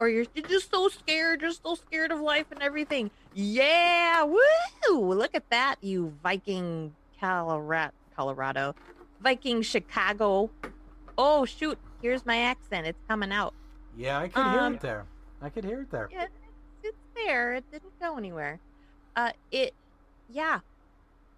or 0.01 0.09
you're, 0.09 0.25
you're 0.35 0.47
just 0.47 0.71
so 0.71 0.89
scared 0.89 1.41
you're 1.43 1.51
so 1.53 1.75
scared 1.75 2.11
of 2.13 2.21
life 2.21 2.47
and 2.51 2.63
everything 2.63 3.11
yeah 3.35 4.23
woo 4.25 5.15
look 5.15 5.35
at 5.35 5.49
that 5.51 5.77
you 5.81 6.13
viking 6.23 6.95
colorado 7.21 7.93
colorado 8.15 8.75
viking 9.21 9.63
chicago 9.63 10.51
oh 11.19 11.45
shoot 11.45 11.79
here's 12.03 12.25
my 12.27 12.39
accent 12.39 12.87
it's 12.87 12.99
coming 13.09 13.33
out 13.33 13.55
Yeah, 13.97 14.19
I 14.19 14.29
could 14.29 14.45
hear 14.47 14.61
Um, 14.61 14.75
it 14.75 14.81
there. 14.81 15.07
I 15.41 15.49
could 15.49 15.65
hear 15.65 15.81
it 15.83 15.91
there. 15.91 16.09
yeah, 16.13 16.25
it's, 16.25 16.33
it's 16.83 16.97
there. 17.15 17.55
It 17.55 17.65
didn't 17.73 17.99
go 18.01 18.17
anywhere. 18.19 18.59
Uh, 19.15 19.33
it, 19.51 19.73
yeah. 20.31 20.61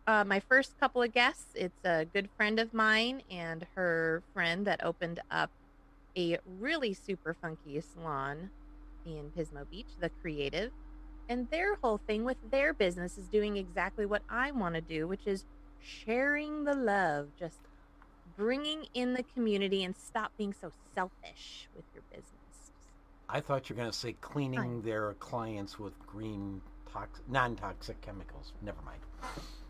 Uh, 0.06 0.24
my 0.24 0.40
first 0.40 0.74
couple 0.80 1.00
of 1.02 1.12
guests, 1.12 1.46
it's 1.54 1.84
a 1.84 2.04
good 2.06 2.28
friend 2.36 2.58
of 2.58 2.72
mine 2.74 3.22
and 3.30 3.64
her 3.76 4.22
friend 4.34 4.66
that 4.66 4.82
opened 4.84 5.20
up 5.30 5.50
a 6.16 6.38
really 6.58 6.94
super 6.94 7.34
funky 7.40 7.80
salon 7.80 8.50
in 9.06 9.30
Pismo 9.36 9.68
Beach, 9.70 9.88
The 10.00 10.10
Creative. 10.20 10.70
And 11.28 11.48
their 11.50 11.74
whole 11.76 11.98
thing 11.98 12.24
with 12.24 12.38
their 12.50 12.72
business 12.72 13.18
is 13.18 13.28
doing 13.28 13.56
exactly 13.56 14.06
what 14.06 14.22
I 14.30 14.50
want 14.50 14.74
to 14.74 14.80
do, 14.80 15.06
which 15.06 15.26
is 15.26 15.44
sharing 15.80 16.64
the 16.64 16.74
love, 16.74 17.28
just 17.38 17.58
bringing 18.36 18.86
in 18.94 19.12
the 19.12 19.22
community 19.34 19.84
and 19.84 19.94
stop 19.96 20.32
being 20.38 20.54
so 20.58 20.72
selfish 20.94 21.68
with 21.76 21.84
your 21.92 22.02
business. 22.10 22.24
I 23.28 23.40
thought 23.40 23.68
you 23.68 23.76
were 23.76 23.82
going 23.82 23.92
to 23.92 23.96
say 23.98 24.14
cleaning 24.20 24.60
Fine. 24.60 24.82
their 24.82 25.12
clients 25.14 25.78
with 25.78 25.92
green, 26.06 26.62
tox- 26.90 27.20
non-toxic 27.28 28.00
chemicals. 28.00 28.52
Never 28.62 28.78
mind. 28.82 29.00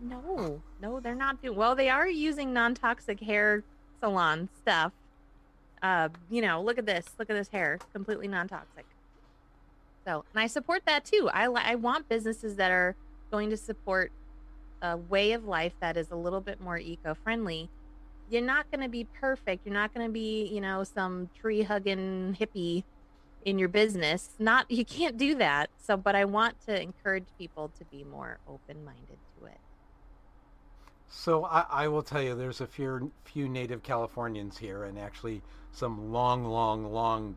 No, 0.00 0.62
no, 0.80 1.00
they're 1.00 1.14
not 1.16 1.42
doing 1.42 1.56
well. 1.56 1.74
They 1.74 1.88
are 1.88 2.06
using 2.06 2.52
non-toxic 2.52 3.18
hair 3.18 3.64
salon 3.98 4.48
stuff. 4.62 4.92
Uh, 5.82 6.08
you 6.30 6.42
know, 6.42 6.62
look 6.62 6.78
at 6.78 6.86
this. 6.86 7.06
Look 7.18 7.30
at 7.30 7.34
this 7.34 7.48
hair, 7.48 7.78
completely 7.92 8.28
non-toxic. 8.28 8.86
So, 10.06 10.24
and 10.32 10.42
I 10.42 10.46
support 10.46 10.82
that 10.86 11.04
too. 11.04 11.28
I 11.32 11.44
I 11.44 11.74
want 11.74 12.08
businesses 12.08 12.56
that 12.56 12.70
are 12.70 12.96
going 13.30 13.50
to 13.50 13.56
support 13.56 14.10
a 14.80 14.96
way 14.96 15.32
of 15.32 15.44
life 15.44 15.72
that 15.80 15.96
is 15.96 16.10
a 16.10 16.16
little 16.16 16.40
bit 16.40 16.60
more 16.60 16.78
eco-friendly. 16.78 17.68
You're 18.30 18.42
not 18.42 18.70
going 18.70 18.82
to 18.82 18.88
be 18.88 19.04
perfect. 19.04 19.66
You're 19.66 19.74
not 19.74 19.92
going 19.92 20.06
to 20.06 20.12
be, 20.12 20.44
you 20.46 20.60
know, 20.60 20.84
some 20.84 21.28
tree-hugging 21.38 22.36
hippie 22.40 22.84
in 23.44 23.58
your 23.58 23.68
business. 23.68 24.30
Not 24.38 24.70
you 24.70 24.84
can't 24.84 25.16
do 25.16 25.34
that. 25.36 25.70
So, 25.78 25.96
but 25.96 26.14
I 26.14 26.24
want 26.24 26.60
to 26.66 26.80
encourage 26.80 27.26
people 27.38 27.70
to 27.78 27.84
be 27.86 28.04
more 28.04 28.38
open-minded 28.48 29.18
to 29.38 29.46
it. 29.46 29.58
So 31.10 31.44
I, 31.44 31.64
I 31.70 31.88
will 31.88 32.02
tell 32.02 32.22
you, 32.22 32.34
there's 32.34 32.60
a 32.60 32.66
few 32.66 33.10
few 33.24 33.48
native 33.48 33.82
Californians 33.82 34.58
here, 34.58 34.84
and 34.84 34.98
actually 34.98 35.42
some 35.72 36.12
long, 36.12 36.44
long, 36.44 36.92
long, 36.92 37.36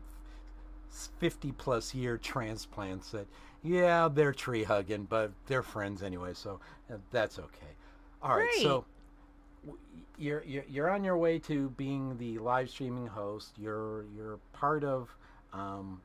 fifty 1.18 1.52
plus 1.52 1.94
year 1.94 2.18
transplants 2.18 3.10
that, 3.12 3.26
yeah, 3.62 4.08
they're 4.12 4.32
tree 4.32 4.64
hugging, 4.64 5.04
but 5.04 5.32
they're 5.46 5.62
friends 5.62 6.02
anyway, 6.02 6.34
so 6.34 6.60
uh, 6.92 6.96
that's 7.10 7.38
okay. 7.38 7.72
All 8.22 8.36
right, 8.36 8.48
so 8.60 8.84
you're, 10.18 10.44
you're 10.44 10.64
you're 10.68 10.90
on 10.90 11.02
your 11.02 11.16
way 11.16 11.38
to 11.40 11.70
being 11.70 12.16
the 12.18 12.38
live 12.38 12.68
streaming 12.68 13.06
host. 13.06 13.52
You're 13.56 14.04
you're 14.14 14.38
part 14.52 14.84
of, 14.84 15.16
um, 15.52 16.00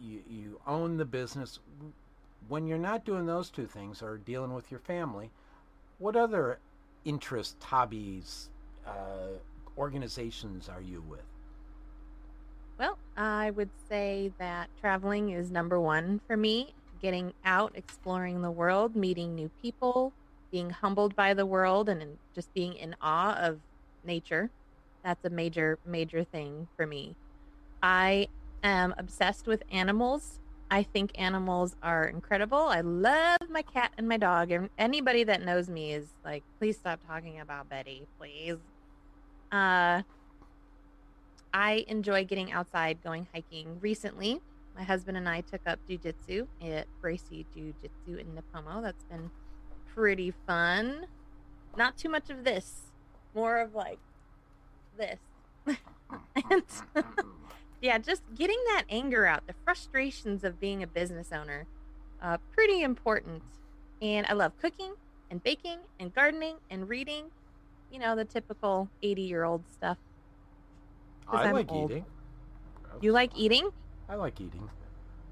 you 0.00 0.20
you 0.30 0.60
own 0.66 0.96
the 0.96 1.04
business. 1.04 1.58
When 2.48 2.66
you're 2.66 2.78
not 2.78 3.04
doing 3.04 3.26
those 3.26 3.50
two 3.50 3.66
things 3.66 4.02
or 4.02 4.18
dealing 4.18 4.54
with 4.54 4.70
your 4.70 4.80
family, 4.80 5.30
what 5.98 6.16
other 6.16 6.58
interests, 7.04 7.62
hobbies, 7.62 8.50
uh, 8.86 9.38
organizations 9.76 10.68
are 10.68 10.80
you 10.80 11.02
with? 11.08 11.20
Well, 12.78 12.98
I 13.16 13.50
would 13.50 13.70
say 13.88 14.32
that 14.38 14.68
traveling 14.80 15.30
is 15.30 15.50
number 15.50 15.80
one 15.80 16.20
for 16.26 16.36
me. 16.36 16.74
Getting 17.00 17.32
out, 17.44 17.72
exploring 17.74 18.42
the 18.42 18.50
world, 18.50 18.96
meeting 18.96 19.34
new 19.34 19.50
people, 19.62 20.12
being 20.50 20.70
humbled 20.70 21.14
by 21.14 21.34
the 21.34 21.46
world, 21.46 21.88
and 21.88 22.16
just 22.34 22.52
being 22.54 22.74
in 22.74 22.96
awe 23.00 23.34
of 23.34 23.60
nature. 24.04 24.50
That's 25.04 25.24
a 25.24 25.30
major, 25.30 25.78
major 25.86 26.24
thing 26.24 26.66
for 26.76 26.86
me. 26.86 27.14
I 27.82 28.28
am 28.62 28.94
obsessed 28.96 29.46
with 29.46 29.62
animals. 29.70 30.40
I 30.74 30.82
think 30.82 31.12
animals 31.14 31.76
are 31.84 32.06
incredible. 32.06 32.58
I 32.58 32.80
love 32.80 33.38
my 33.48 33.62
cat 33.62 33.92
and 33.96 34.08
my 34.08 34.16
dog. 34.16 34.50
And 34.50 34.68
anybody 34.76 35.22
that 35.22 35.40
knows 35.40 35.70
me 35.70 35.92
is 35.92 36.08
like, 36.24 36.42
please 36.58 36.76
stop 36.76 36.98
talking 37.06 37.38
about 37.38 37.68
Betty, 37.68 38.08
please. 38.18 38.56
Uh, 39.52 40.02
I 41.52 41.84
enjoy 41.86 42.24
getting 42.24 42.50
outside, 42.50 42.98
going 43.04 43.28
hiking. 43.32 43.78
Recently, 43.80 44.40
my 44.74 44.82
husband 44.82 45.16
and 45.16 45.28
I 45.28 45.42
took 45.42 45.60
up 45.64 45.78
jujitsu 45.88 46.48
at 46.60 46.88
Gracie 47.00 47.46
Jujitsu 47.56 48.18
in 48.18 48.26
Nipomo. 48.34 48.82
That's 48.82 49.04
been 49.04 49.30
pretty 49.94 50.34
fun. 50.44 51.06
Not 51.76 51.96
too 51.96 52.08
much 52.08 52.30
of 52.30 52.42
this, 52.42 52.90
more 53.32 53.60
of 53.60 53.76
like 53.76 54.00
this. 54.98 55.20
and 56.50 56.64
yeah, 57.84 57.98
just 57.98 58.22
getting 58.34 58.56
that 58.68 58.84
anger 58.88 59.26
out, 59.26 59.46
the 59.46 59.52
frustrations 59.64 60.42
of 60.42 60.58
being 60.58 60.82
a 60.82 60.86
business 60.86 61.30
owner, 61.32 61.66
uh, 62.22 62.38
pretty 62.52 62.82
important. 62.82 63.42
And 64.00 64.26
I 64.26 64.32
love 64.32 64.56
cooking 64.58 64.94
and 65.30 65.42
baking 65.42 65.78
and 66.00 66.12
gardening 66.14 66.56
and 66.70 66.88
reading. 66.88 67.26
You 67.92 67.98
know, 67.98 68.16
the 68.16 68.24
typical 68.24 68.88
80 69.02 69.22
year 69.22 69.44
old 69.44 69.64
stuff. 69.70 69.98
I 71.28 71.44
I'm 71.44 71.52
like 71.54 71.70
old. 71.70 71.90
eating. 71.90 72.04
You 73.02 73.12
like 73.12 73.32
eating? 73.36 73.68
I 74.08 74.14
like 74.14 74.40
eating. 74.40 74.68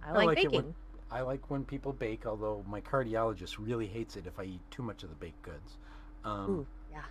I 0.04 0.10
I 0.10 0.12
like, 0.12 0.26
like 0.26 0.36
baking. 0.36 0.52
when- 0.52 0.74
I 1.10 1.20
like 1.22 1.50
when 1.50 1.64
people 1.64 1.92
bake, 1.92 2.24
although 2.26 2.64
my 2.68 2.80
cardiologist 2.82 3.56
really 3.58 3.86
hates 3.86 4.16
it 4.16 4.26
if 4.26 4.38
I 4.38 4.44
eat 4.44 4.60
too 4.70 4.82
much 4.82 5.02
of 5.02 5.08
the 5.10 5.14
baked 5.16 5.42
goods. 5.42 5.76
Um, 6.24 6.50
Ooh, 6.50 6.66
yeah. 6.90 7.02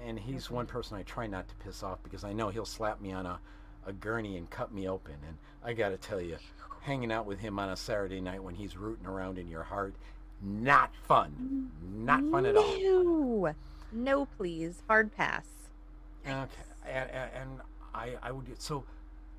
and 0.00 0.16
he's 0.18 0.46
Okay. 0.46 0.54
one 0.54 0.66
person 0.66 0.96
I 0.96 1.02
try 1.02 1.26
not 1.26 1.48
to 1.48 1.54
piss 1.56 1.82
off 1.82 2.00
because 2.04 2.22
I 2.22 2.32
know 2.32 2.48
he'll 2.48 2.64
slap 2.64 3.00
me 3.00 3.10
on 3.12 3.26
a, 3.26 3.40
a 3.86 3.92
gurney 3.92 4.36
and 4.36 4.50
cut 4.50 4.72
me 4.72 4.88
open. 4.88 5.14
And 5.26 5.36
I 5.64 5.72
got 5.72 5.90
to 5.90 5.96
tell 5.96 6.20
you, 6.20 6.36
hanging 6.82 7.10
out 7.12 7.24
with 7.26 7.38
him 7.38 7.58
on 7.58 7.70
a 7.70 7.76
Saturday 7.76 8.20
night 8.20 8.42
when 8.42 8.54
he's 8.54 8.76
rooting 8.76 9.06
around 9.06 9.38
in 9.38 9.48
your 9.48 9.62
heart, 9.62 9.94
not 10.42 10.90
fun. 11.06 11.70
Not 11.96 12.22
fun 12.30 12.44
at 12.46 12.56
all. 12.56 12.76
No, 12.80 13.54
no, 13.92 14.26
please. 14.36 14.82
Hard 14.88 15.14
pass. 15.16 15.46
Okay, 16.26 16.46
and, 16.86 17.10
and- 17.10 17.60
I, 17.94 18.10
I 18.22 18.30
would. 18.30 18.60
So, 18.60 18.84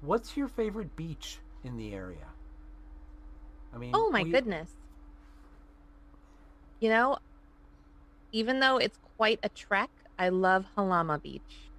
what's 0.02 0.36
your 0.36 0.48
favorite 0.48 0.96
beach 0.96 1.38
in 1.64 1.78
the 1.78 1.94
area? 1.94 2.26
I 3.72 3.78
mean, 3.78 3.92
Oh 3.94 4.10
my 4.10 4.24
we- 4.24 4.32
goodness. 4.32 4.72
You 6.80 6.90
know, 6.90 7.18
even 8.32 8.60
though 8.60 8.78
it's 8.78 8.98
quite 9.18 9.40
a 9.44 9.50
trek, 9.50 9.92
I 10.18 10.30
love 10.30 10.66
Jalama 10.76 11.22
Beach. 11.22 11.70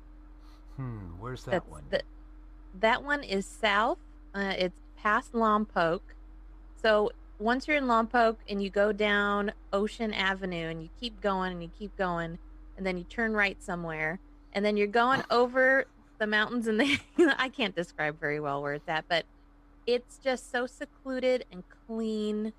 Hmm, 0.77 0.99
where's 1.19 1.43
that 1.47 1.51
That's 1.51 1.69
one? 1.69 1.83
the- 1.91 2.03
that 2.81 3.03
one 3.03 3.23
is 3.23 3.47
south. 3.47 3.99
Uh, 4.35 4.55
it's 4.57 4.81
past 4.97 5.33
Lompoc. 5.33 6.01
So 6.81 7.11
once 7.39 7.67
you're 7.67 7.77
in 7.77 7.85
Lompoc 7.85 8.37
and 8.49 8.63
you 8.63 8.71
go 8.71 8.93
down 8.93 9.53
Ocean 9.73 10.13
Avenue 10.13 10.69
and 10.69 10.83
you 10.83 10.89
keep 11.01 11.21
going 11.21 11.53
and 11.53 11.63
you 11.63 11.71
keep 11.79 11.97
going, 11.97 12.39
and 12.77 12.87
then 12.87 12.97
you 12.97 13.05
turn 13.05 13.33
right 13.33 13.61
somewhere, 13.63 14.21
and 14.53 14.65
then 14.65 14.77
you're 14.77 14.87
going 14.87 15.23
over 15.31 15.87
the 16.19 16.27
mountains 16.27 16.67
and 16.67 16.81
they 16.81 16.99
I 17.39 17.49
can't 17.49 17.75
describe 17.75 18.19
very 18.21 18.41
well 18.41 18.63
where 18.63 18.75
it's 18.75 18.89
at, 18.89 19.05
but 19.09 19.25
it's 19.87 20.19
just 20.19 20.51
so 20.51 20.67
secluded 20.67 21.45
and 21.51 21.63
clean 21.87 22.53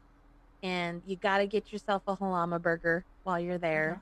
and 0.63 1.01
you 1.05 1.15
got 1.15 1.37
to 1.37 1.47
get 1.47 1.71
yourself 1.71 2.01
a 2.07 2.17
Jalama 2.17 2.61
burger 2.61 3.05
while 3.23 3.39
you're 3.39 3.57
there. 3.57 4.01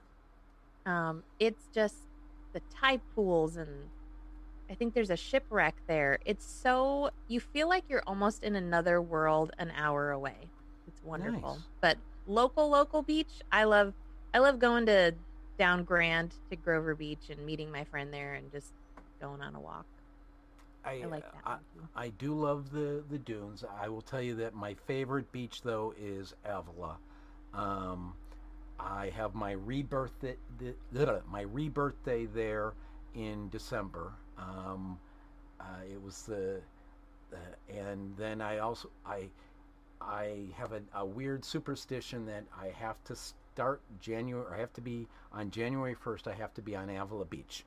Um, 0.86 1.24
it's 1.40 1.64
just 1.74 1.96
the 2.54 2.62
tide 2.74 3.02
pools 3.14 3.58
and 3.58 3.68
I 4.70 4.76
think 4.76 4.94
there's 4.94 5.10
a 5.10 5.18
shipwreck 5.18 5.76
there. 5.88 6.20
It's 6.26 6.46
so 6.46 7.10
you 7.28 7.40
feel 7.40 7.70
like 7.70 7.84
you're 7.90 8.04
almost 8.06 8.44
in 8.44 8.56
another 8.56 9.02
world 9.02 9.52
an 9.58 9.72
hour 9.76 10.12
away. 10.12 10.50
It's 10.88 11.02
wonderful. 11.04 11.56
Nice. 11.56 11.64
But 11.82 11.98
local 12.28 12.70
local 12.70 13.02
beach, 13.02 13.42
I 13.52 13.64
love 13.64 13.94
I 14.34 14.40
love 14.40 14.60
going 14.60 14.86
to 14.88 15.14
down 15.58 15.84
Grand 15.84 16.34
to 16.50 16.56
Grover 16.56 16.96
Beach 16.96 17.30
and 17.30 17.46
meeting 17.46 17.72
my 17.72 17.84
friend 17.86 18.14
there 18.14 18.36
and 18.36 18.52
just 18.52 18.72
going 19.20 19.42
on 19.42 19.56
a 19.56 19.60
walk. 19.60 19.86
I, 20.86 21.02
I 21.02 21.06
like 21.06 21.24
that 21.32 21.42
I. 21.46 21.58
I 21.96 22.10
do 22.10 22.34
love 22.34 22.72
the 22.72 23.04
the 23.10 23.18
dunes. 23.18 23.64
I 23.82 23.90
will 23.90 24.02
tell 24.02 24.22
you 24.22 24.36
that 24.36 24.54
my 24.54 24.74
favorite 24.86 25.32
beach 25.32 25.62
though 25.62 25.94
is 26.00 26.34
Avila. 26.46 26.98
Um, 27.54 28.14
I 28.80 29.10
have 29.16 29.34
my 29.34 29.52
rebirth 29.54 30.12
the, 30.20 30.36
the, 30.92 31.22
my 31.30 31.46
rebirthday 31.46 32.32
there 32.34 32.74
in 33.16 33.50
December. 33.50 34.14
Um, 34.38 35.00
uh, 35.60 35.64
it 35.92 36.02
was 36.02 36.24
the, 36.24 36.62
the 37.32 37.76
and 37.76 38.16
then 38.18 38.42
I 38.42 38.60
also 38.60 38.90
I 39.06 39.30
I 40.00 40.46
have 40.56 40.74
a, 40.74 40.82
a 40.94 41.06
weird 41.06 41.44
superstition 41.44 42.26
that 42.28 42.44
I 42.60 42.68
have 42.68 43.04
to 43.06 43.16
start 43.16 43.82
January. 44.00 44.46
I 44.54 44.60
have 44.60 44.74
to 44.74 44.82
be 44.82 45.08
on 45.32 45.50
January 45.50 45.96
first. 45.96 46.28
I 46.28 46.34
have 46.34 46.54
to 46.56 46.62
be 46.62 46.76
on 46.76 46.90
Avila 46.90 47.26
Beach. 47.26 47.66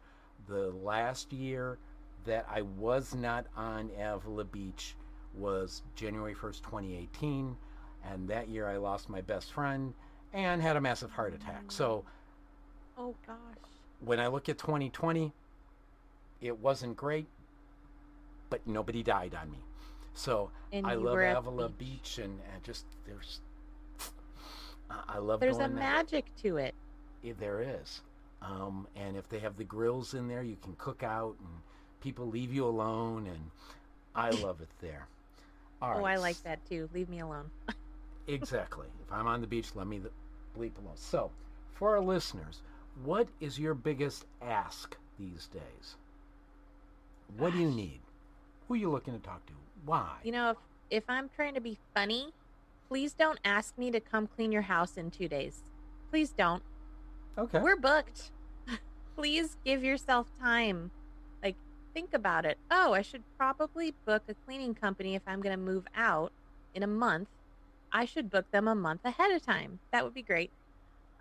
The 0.49 0.71
last 0.83 1.33
year 1.33 1.79
that 2.25 2.47
I 2.51 2.63
was 2.63 3.15
not 3.15 3.47
on 3.57 3.91
Avila 3.99 4.45
Beach 4.45 4.95
was 5.35 5.83
January 5.95 6.35
1st, 6.35 6.63
2018. 6.63 7.57
And 8.05 8.29
that 8.29 8.49
year 8.49 8.69
I 8.69 8.77
lost 8.77 9.09
my 9.09 9.21
best 9.21 9.53
friend 9.53 9.93
and 10.33 10.63
had 10.63 10.77
a 10.77 10.81
massive 10.81 11.11
heart 11.11 11.35
attack. 11.35 11.65
So 11.71 12.05
Oh 12.97 13.15
gosh. 13.27 13.70
When 14.05 14.21
I 14.21 14.27
look 14.29 14.49
at 14.49 14.59
2020, 14.59 15.33
it 16.41 16.59
wasn't 16.59 16.97
great, 16.97 17.27
but 18.49 18.67
nobody 18.67 19.03
died 19.03 19.35
on 19.41 19.51
me. 19.51 19.59
So 20.15 20.51
And 20.73 20.87
I 20.87 20.95
love 20.95 21.19
Avila 21.19 21.69
beach. 21.69 21.79
Beach, 21.79 22.19
and, 22.19 22.39
and 22.53 22.63
just 22.65 22.85
there's, 23.07 23.41
I- 25.09 25.19
love 25.19 25.41
There's 25.41 25.59
a 25.59 25.69
magic 25.69 26.25
to 26.43 26.57
it. 26.57 26.75
Yeah, 27.23 27.35
there 27.39 27.61
is. 27.63 28.01
Um, 28.43 28.87
and 28.97 29.17
if 29.17 29.29
they 29.29 29.39
have 29.41 29.57
the 29.59 29.65
grills 29.65 30.15
in 30.15 30.27
there, 30.27 30.43
you 30.43 30.57
can 30.63 30.75
cook 30.79 31.03
out, 31.03 31.37
and 31.39 31.49
people 32.01 32.27
leave 32.27 32.53
you 32.53 32.65
alone, 32.67 33.27
and 33.27 33.51
I 34.15 34.31
love 34.45 34.61
it 34.61 34.69
there. 34.81 35.07
All 35.83 35.99
Oh, 35.99 36.03
right, 36.03 36.15
I 36.15 36.17
like 36.17 36.43
that 36.43 36.65
too. 36.69 36.89
Leave 36.95 37.09
me 37.09 37.21
alone. 37.21 37.51
Exactly. 38.27 38.87
If 39.05 39.13
I'm 39.13 39.27
on 39.27 39.41
the 39.41 39.47
beach, 39.49 39.71
let 39.75 39.89
me 39.89 39.99
bleep 40.57 40.79
alone. 40.79 40.95
So, 40.95 41.33
for 41.75 41.97
our 41.97 42.01
listeners, 42.01 42.61
what 43.05 43.29
is 43.41 43.59
your 43.59 43.75
biggest 43.75 44.27
ask 44.43 44.97
these 45.19 45.47
days? 45.47 45.97
What 47.37 47.53
do 47.53 47.59
you 47.59 47.71
need? 47.71 48.01
Who 48.69 48.75
are 48.75 48.77
you 48.77 48.91
looking 48.91 49.15
to 49.15 49.21
talk 49.21 49.45
to? 49.47 49.53
Why? 49.85 50.11
You 50.25 50.33
know, 50.33 50.51
if 50.51 50.57
if 50.91 51.05
I'm 51.09 51.29
trying 51.29 51.55
to 51.55 51.61
be 51.61 51.79
funny, 51.95 52.33
please 52.89 53.13
don't 53.13 53.39
ask 53.45 53.79
me 53.79 53.91
to 53.93 54.01
come 54.01 54.27
clean 54.27 54.51
your 54.53 54.63
house 54.63 54.97
in 54.97 55.11
2 55.11 55.29
days. 55.29 55.63
Please 56.11 56.31
don't. 56.31 56.63
okay. 57.39 57.61
We're 57.61 57.77
booked. 57.77 58.33
please 59.17 59.57
give 59.65 59.85
yourself 59.85 60.27
time. 60.41 60.91
Like 61.43 61.57
think 61.95 62.13
about 62.15 62.45
it. 62.45 62.59
Oh, 62.71 62.93
I 62.93 63.03
should 63.03 63.23
probably 63.39 63.95
book 64.05 64.23
a 64.29 64.35
cleaning 64.47 64.75
company 64.75 65.15
if 65.15 65.23
I'm 65.27 65.41
going 65.41 65.57
to 65.57 65.63
move 65.63 65.87
out 65.95 66.33
in 66.75 66.83
a 66.83 66.89
month. 66.89 67.29
I 67.93 68.05
should 68.05 68.31
book 68.31 68.51
them 68.51 68.69
a 68.69 68.75
month 68.75 69.01
ahead 69.05 69.31
of 69.33 69.43
time. 69.43 69.79
That 69.93 70.05
would 70.05 70.15
be 70.15 70.23
great. 70.23 70.51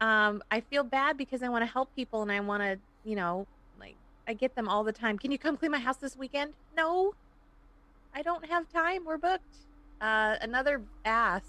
Um, 0.01 0.41
I 0.49 0.61
feel 0.61 0.83
bad 0.83 1.17
because 1.17 1.43
I 1.43 1.49
want 1.49 1.65
to 1.65 1.71
help 1.71 1.93
people 1.95 2.21
and 2.21 2.31
I 2.31 2.39
want 2.39 2.63
to, 2.63 2.79
you 3.03 3.15
know, 3.15 3.47
like 3.79 3.95
I 4.27 4.33
get 4.33 4.55
them 4.55 4.69
all 4.69 4.83
the 4.83 4.93
time. 4.93 5.17
Can 5.17 5.31
you 5.31 5.37
come 5.37 5.57
clean 5.57 5.71
my 5.71 5.79
house 5.79 5.97
this 5.97 6.15
weekend? 6.15 6.53
No, 6.75 7.13
I 8.13 8.21
don't 8.21 8.45
have 8.45 8.71
time. 8.71 9.05
We're 9.05 9.17
booked. 9.17 9.55
Uh, 9.99 10.35
another 10.41 10.81
ask. 11.03 11.45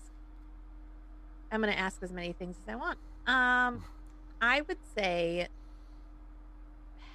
I'm 1.53 1.61
going 1.61 1.73
to 1.73 1.79
ask 1.79 2.03
as 2.03 2.13
many 2.13 2.33
things 2.33 2.57
as 2.63 2.73
I 2.73 2.77
want. 2.77 2.99
Um, 3.27 3.85
I 4.41 4.63
would 4.63 4.79
say 4.97 5.49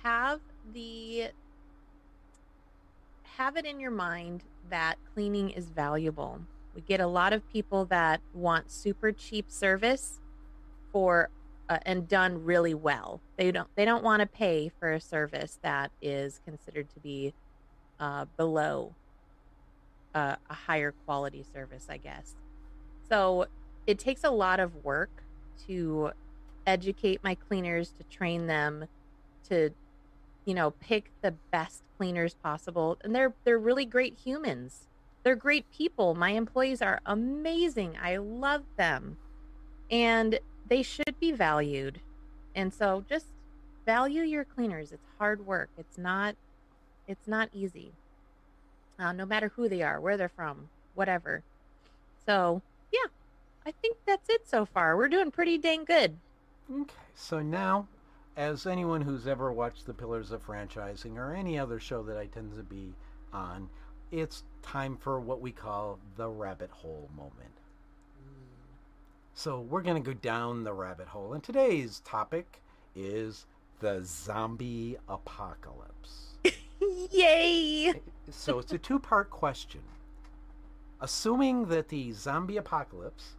have 0.03 0.39
the 0.73 1.29
have 3.37 3.57
it 3.57 3.65
in 3.65 3.79
your 3.79 3.91
mind 3.91 4.43
that 4.69 4.95
cleaning 5.13 5.49
is 5.49 5.65
valuable. 5.65 6.39
We 6.73 6.81
get 6.81 6.99
a 6.99 7.07
lot 7.07 7.33
of 7.33 7.47
people 7.49 7.85
that 7.85 8.21
want 8.33 8.71
super 8.71 9.11
cheap 9.11 9.49
service 9.49 10.19
for 10.95 11.29
uh, 11.67 11.77
and 11.85 12.07
done 12.07 12.45
really 12.45 12.73
well. 12.73 13.19
They 13.35 13.51
don't 13.51 13.67
they 13.75 13.83
don't 13.83 14.01
want 14.01 14.21
to 14.21 14.25
pay 14.25 14.71
for 14.79 14.93
a 14.93 15.01
service 15.01 15.59
that 15.61 15.91
is 16.01 16.39
considered 16.45 16.89
to 16.93 17.01
be 17.01 17.33
uh, 17.99 18.25
below 18.37 18.95
uh, 20.13 20.37
a 20.49 20.53
higher 20.53 20.93
quality 21.05 21.43
service, 21.53 21.87
I 21.89 21.97
guess. 21.97 22.35
So 23.09 23.47
it 23.85 23.99
takes 23.99 24.23
a 24.23 24.29
lot 24.29 24.61
of 24.61 24.85
work 24.85 25.09
to 25.67 26.11
educate 26.65 27.21
my 27.25 27.35
cleaners, 27.35 27.91
to 27.97 28.03
train 28.05 28.47
them, 28.47 28.85
to 29.49 29.71
you 30.45 30.53
know 30.53 30.71
pick 30.71 31.11
the 31.21 31.31
best 31.51 31.83
cleaners 31.97 32.35
possible, 32.35 32.97
and 33.03 33.13
they're 33.13 33.33
they're 33.43 33.59
really 33.59 33.85
great 33.85 34.17
humans. 34.23 34.87
They're 35.23 35.35
great 35.35 35.69
people. 35.73 36.15
My 36.15 36.29
employees 36.29 36.81
are 36.81 37.01
amazing. 37.05 37.97
I 38.01 38.15
love 38.15 38.63
them, 38.77 39.17
and 39.91 40.39
they 40.67 40.81
should 40.83 41.19
be 41.19 41.31
valued. 41.31 41.99
And 42.55 42.73
so 42.73 43.03
just 43.07 43.27
value 43.85 44.21
your 44.21 44.45
cleaners. 44.45 44.91
It's 44.91 45.07
hard 45.17 45.45
work. 45.45 45.69
It's 45.77 45.97
not 45.97 46.35
it's 47.07 47.27
not 47.27 47.49
easy. 47.53 47.91
Uh, 48.97 49.11
no 49.11 49.25
matter 49.25 49.51
who 49.55 49.69
they 49.69 49.81
are, 49.83 49.99
where 49.99 50.17
they're 50.17 50.29
from, 50.29 50.69
whatever. 50.95 51.43
So 52.25 52.61
yeah, 52.91 53.09
I 53.65 53.71
think 53.71 53.97
that's 54.05 54.29
it 54.29 54.47
so 54.47 54.65
far. 54.65 54.97
We're 54.97 55.09
doing 55.09 55.31
pretty 55.31 55.57
dang 55.57 55.85
good. 55.85 56.15
Okay, 56.73 56.93
so 57.13 57.41
now, 57.41 57.87
as 58.35 58.65
anyone 58.65 59.01
who's 59.01 59.27
ever 59.27 59.51
watched 59.51 59.85
The 59.85 59.93
Pillars 59.93 60.31
of 60.31 60.45
Franchising 60.45 61.17
or 61.17 61.33
any 61.33 61.59
other 61.59 61.79
show 61.79 62.01
that 62.03 62.17
I 62.17 62.25
tend 62.25 62.55
to 62.55 62.63
be 62.63 62.93
on, 63.31 63.69
it's 64.11 64.43
time 64.63 64.97
for 64.97 65.19
what 65.19 65.41
we 65.41 65.51
call 65.51 65.99
the 66.15 66.27
rabbit 66.27 66.71
hole 66.71 67.09
moment. 67.15 67.54
So 69.37 69.59
we're 69.59 69.81
going 69.81 70.01
to 70.01 70.13
go 70.13 70.17
down 70.17 70.63
the 70.63 70.71
rabbit 70.71 71.09
hole, 71.09 71.33
and 71.33 71.43
today's 71.43 71.99
topic 72.05 72.61
is 72.95 73.45
the 73.81 73.99
zombie 74.05 74.95
apocalypse. 75.09 76.37
Yay! 77.11 78.01
so 78.31 78.59
it's 78.59 78.71
a 78.71 78.77
two 78.77 78.97
part 78.97 79.29
question. 79.29 79.81
Assuming 81.01 81.65
that 81.65 81.89
the 81.89 82.13
zombie 82.13 82.55
apocalypse 82.55 83.33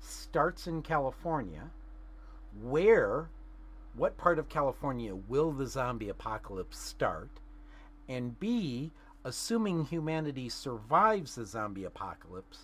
starts 0.00 0.66
in 0.66 0.80
California, 0.80 1.70
where, 2.62 3.28
what 3.96 4.16
part 4.16 4.38
of 4.38 4.48
California 4.48 5.14
will 5.14 5.52
the 5.52 5.66
zombie 5.66 6.08
apocalypse 6.08 6.78
start? 6.78 7.28
And 8.08 8.40
B, 8.40 8.92
assuming 9.24 9.84
humanity 9.84 10.48
survives 10.48 11.34
the 11.34 11.44
zombie 11.44 11.84
apocalypse, 11.84 12.60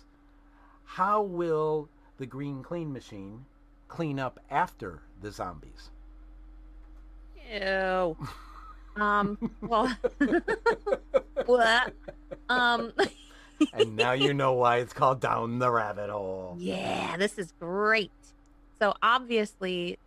how 0.83 1.21
will 1.21 1.87
the 2.21 2.27
Green 2.27 2.61
Clean 2.61 2.93
Machine 2.93 3.45
clean 3.87 4.19
up 4.19 4.39
after 4.51 5.01
the 5.23 5.31
zombies? 5.31 5.89
Ew. 7.51 8.15
Um. 8.95 9.51
Well. 9.61 9.91
What? 11.47 11.93
Um. 12.47 12.93
and 13.73 13.95
now 13.95 14.11
you 14.11 14.31
know 14.35 14.53
why 14.53 14.77
it's 14.77 14.93
called 14.93 15.19
Down 15.19 15.57
the 15.57 15.71
Rabbit 15.71 16.11
Hole. 16.11 16.55
Yeah, 16.59 17.17
this 17.17 17.39
is 17.39 17.51
great. 17.59 18.11
So 18.77 18.93
obviously, 19.01 19.97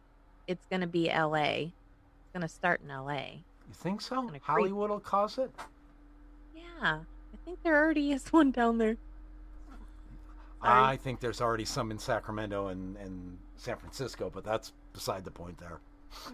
it's 0.47 0.65
going 0.67 0.83
to 0.83 0.87
be 0.87 1.11
L.A. 1.11 1.73
It's 1.73 2.33
going 2.33 2.43
to 2.43 2.49
start 2.49 2.83
in 2.85 2.91
L.A. 2.93 3.43
You 3.69 3.75
think 3.75 4.01
so? 4.01 4.31
Hollywood 4.43 4.91
will 4.91 5.01
cause 5.01 5.39
it? 5.39 5.51
Yeah, 6.55 7.01
I 7.01 7.37
think 7.45 7.65
there 7.65 7.77
already 7.77 8.13
is 8.13 8.33
one 8.33 8.53
down 8.53 8.79
there. 8.79 8.97
Are- 10.65 10.83
I 10.85 10.97
think 10.97 11.21
there's 11.21 11.41
already 11.41 11.65
some 11.65 11.91
in 11.91 11.99
Sacramento 11.99 12.69
and, 12.69 12.97
and 12.97 13.39
San 13.57 13.77
Francisco, 13.77 14.31
but 14.33 14.45
that's 14.45 14.73
beside 14.93 15.25
the 15.25 15.31
point 15.31 15.59
there. 15.59 15.81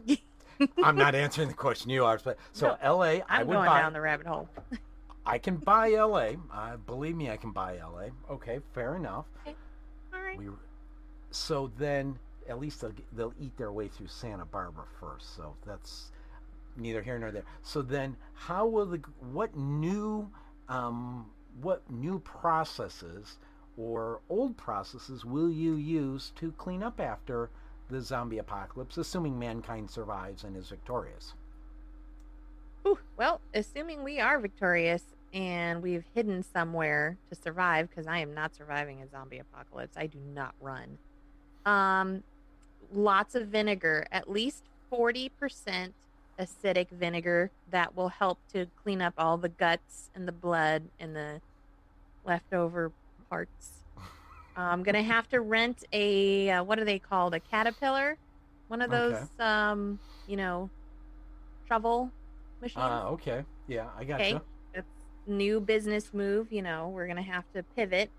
I'm 0.85 0.97
not 0.97 1.14
answering 1.14 1.49
the 1.49 1.55
question 1.55 1.90
you 1.90 2.05
are, 2.05 2.21
but 2.23 2.38
so 2.53 2.77
L.A. 2.83 3.23
I 3.23 3.40
I'm 3.40 3.47
would 3.47 3.55
going 3.55 3.66
buy. 3.66 3.81
down 3.81 3.93
the 3.93 4.01
rabbit 4.01 4.27
hole. 4.27 4.49
I 5.25 5.38
can 5.38 5.57
buy 5.57 5.93
L.A. 5.93 6.37
Uh, 6.53 6.77
believe 6.77 7.16
me, 7.16 7.31
I 7.31 7.37
can 7.37 7.51
buy 7.51 7.79
L.A. 7.79 8.11
Okay, 8.33 8.61
fair 8.75 8.97
enough. 8.97 9.27
All 9.47 10.21
right. 10.21 10.37
We, 10.37 10.47
so 11.31 11.71
then 11.79 12.19
at 12.49 12.59
least 12.61 12.81
they'll, 12.81 12.93
they'll 13.12 13.35
eat 13.40 13.57
their 13.57 13.73
way 13.73 13.88
through 13.88 14.09
Santa 14.09 14.45
Barbara 14.45 14.85
first. 14.99 15.37
So 15.37 15.55
that's 15.66 16.11
neither 16.77 17.03
here 17.03 17.19
nor 17.19 17.31
there. 17.31 17.45
So 17.62 17.81
then, 17.83 18.16
how 18.35 18.66
will 18.66 18.87
the 18.87 19.01
what 19.33 19.57
new 19.57 20.29
um, 20.69 21.27
what 21.62 21.88
new 21.90 22.19
processes 22.21 23.38
or 23.81 24.21
old 24.29 24.57
processes 24.57 25.25
will 25.25 25.51
you 25.51 25.75
use 25.77 26.33
to 26.37 26.53
clean 26.53 26.83
up 26.83 27.01
after 27.01 27.49
the 27.88 28.01
zombie 28.01 28.38
apocalypse, 28.38 28.99
assuming 28.99 29.38
mankind 29.38 29.90
survives 29.90 30.45
and 30.45 30.57
is 30.57 30.69
victorious? 30.69 31.35
Whew. 32.83 32.99
Well, 33.16 33.40
assuming 33.55 34.05
we 34.05 34.21
are 34.21 34.38
victorious 34.38 35.03
and 35.33 35.83
we've 35.83 36.05
hidden 36.14 36.43
somewhere 36.43 37.16
to 37.31 37.37
survive, 37.37 37.88
because 37.88 38.07
I 38.07 38.19
am 38.19 38.35
not 38.35 38.55
surviving 38.55 39.01
a 39.03 39.09
zombie 39.09 39.38
apocalypse. 39.38 39.97
I 39.97 40.07
do 40.07 40.19
not 40.35 40.55
run. 40.61 40.99
Um, 41.64 42.23
lots 42.93 43.35
of 43.35 43.49
vinegar, 43.49 44.07
at 44.11 44.31
least 44.31 44.64
forty 44.88 45.29
percent 45.29 45.95
acidic 46.38 46.88
vinegar 46.90 47.51
that 47.71 47.95
will 47.95 48.09
help 48.09 48.38
to 48.53 48.66
clean 48.83 49.03
up 49.03 49.14
all 49.19 49.37
the 49.37 49.51
guts 49.51 50.11
and 50.14 50.27
the 50.27 50.33
blood 50.33 50.83
and 50.99 51.14
the 51.14 51.40
leftover 52.25 52.90
parts. 53.31 53.85
I'm 54.57 54.83
gonna 54.83 55.03
have 55.03 55.29
to 55.29 55.40
rent 55.40 55.85
a 55.93 56.51
uh, 56.51 56.64
what 56.64 56.79
are 56.79 56.85
they 56.85 56.99
called? 56.99 57.35
A 57.35 57.40
caterpillar, 57.40 58.19
one 58.69 58.83
of 58.83 58.90
those 58.90 59.14
Okay. 59.14 59.25
um, 59.38 60.01
you 60.27 60.37
know, 60.37 60.71
shovel 61.69 62.12
machines. 62.61 62.85
Uh, 62.85 63.09
okay, 63.12 63.45
yeah, 63.69 63.88
I 63.97 64.05
got 64.05 64.21
Okay. 64.21 64.33
you. 64.33 64.40
It's 64.75 64.88
new 65.27 65.61
business 65.61 66.12
move. 66.12 66.53
You 66.53 66.62
know, 66.62 66.88
we're 66.88 67.07
gonna 67.07 67.23
have 67.23 67.45
to 67.55 67.62
pivot 67.62 68.11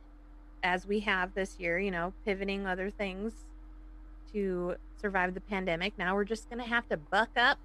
as 0.63 0.87
we 0.87 1.01
have 1.01 1.33
this 1.35 1.59
year. 1.59 1.77
You 1.79 1.91
know, 1.91 2.13
pivoting 2.25 2.65
other 2.65 2.89
things 2.89 3.33
to 4.33 4.75
survive 4.99 5.33
the 5.33 5.41
pandemic. 5.41 5.93
Now 5.97 6.15
we're 6.15 6.23
just 6.25 6.49
gonna 6.49 6.65
have 6.67 6.87
to 6.89 6.97
buck 6.97 7.31
up, 7.35 7.59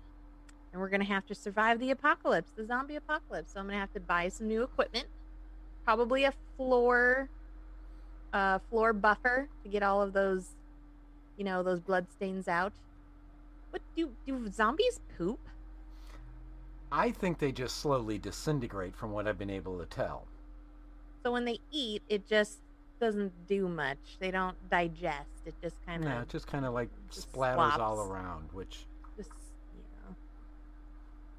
and 0.72 0.80
we're 0.82 0.90
gonna 0.90 1.04
have 1.04 1.24
to 1.26 1.34
survive 1.34 1.78
the 1.78 1.90
apocalypse, 1.92 2.50
the 2.56 2.66
zombie 2.66 2.96
apocalypse. 2.96 3.52
So 3.52 3.60
I'm 3.60 3.66
gonna 3.66 3.78
have 3.78 3.92
to 3.94 4.00
buy 4.00 4.28
some 4.28 4.48
new 4.48 4.62
equipment, 4.62 5.06
probably 5.84 6.24
a 6.24 6.32
floor, 6.56 7.30
uh, 8.32 8.58
floor 8.70 8.92
buffer 8.92 9.48
to 9.62 9.68
get 9.68 9.82
all 9.82 10.02
of 10.02 10.12
those, 10.12 10.50
you 11.36 11.44
know, 11.44 11.62
those 11.62 11.80
blood 11.80 12.06
stains 12.14 12.48
out. 12.48 12.72
What 13.70 13.82
do 13.96 14.10
do 14.26 14.50
zombies 14.50 15.00
poop? 15.16 15.38
I 16.90 17.10
think 17.10 17.38
they 17.38 17.52
just 17.52 17.78
slowly 17.78 18.18
disintegrate 18.18 18.94
from 18.94 19.12
what 19.12 19.26
I've 19.26 19.38
been 19.38 19.50
able 19.50 19.78
to 19.78 19.86
tell. 19.86 20.26
So 21.22 21.32
when 21.32 21.44
they 21.44 21.58
eat, 21.72 22.02
it 22.08 22.26
just 22.28 22.58
doesn't 23.00 23.32
do 23.48 23.68
much. 23.68 23.98
They 24.20 24.30
don't 24.30 24.56
digest. 24.70 25.28
It 25.44 25.54
just 25.62 25.76
kind 25.84 26.02
of 26.02 26.08
No, 26.08 26.20
it 26.20 26.28
just 26.28 26.46
kind 26.46 26.64
of 26.64 26.72
like 26.72 26.88
splatters 27.10 27.78
all 27.78 28.00
around, 28.00 28.48
which 28.52 28.86
just 29.16 29.30
you 29.74 29.82
know 29.96 30.14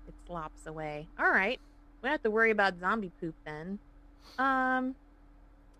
it 0.07 0.13
slops 0.27 0.67
away. 0.67 1.07
All 1.17 1.29
right, 1.29 1.59
we 2.01 2.07
don't 2.07 2.11
have 2.11 2.23
to 2.23 2.31
worry 2.31 2.51
about 2.51 2.79
zombie 2.79 3.11
poop 3.19 3.35
then. 3.45 3.79
Um, 4.37 4.95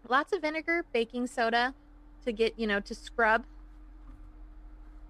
lots 0.10 0.34
of 0.34 0.42
vinegar, 0.42 0.86
baking 0.94 1.28
soda 1.28 1.74
to 2.26 2.32
get 2.32 2.58
you 2.58 2.68
know 2.68 2.80
to 2.80 2.96
scrub, 2.96 3.46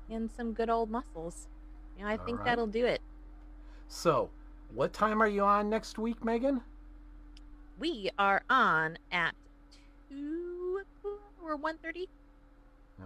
and 0.09 0.29
some 0.31 0.53
good 0.53 0.69
old 0.69 0.89
muscles. 0.89 1.47
You 1.97 2.03
know, 2.03 2.09
I 2.09 2.17
All 2.17 2.25
think 2.25 2.39
right. 2.39 2.45
that'll 2.45 2.67
do 2.67 2.85
it. 2.85 3.01
So, 3.87 4.29
what 4.73 4.93
time 4.93 5.21
are 5.21 5.27
you 5.27 5.43
on 5.43 5.69
next 5.69 5.97
week, 5.97 6.19
Meaghan? 6.21 6.61
We 7.79 8.09
are 8.17 8.43
on 8.49 8.97
at 9.11 9.35
two 10.09 10.81
or 11.43 11.55
one 11.55 11.77
thirty. 11.77 12.09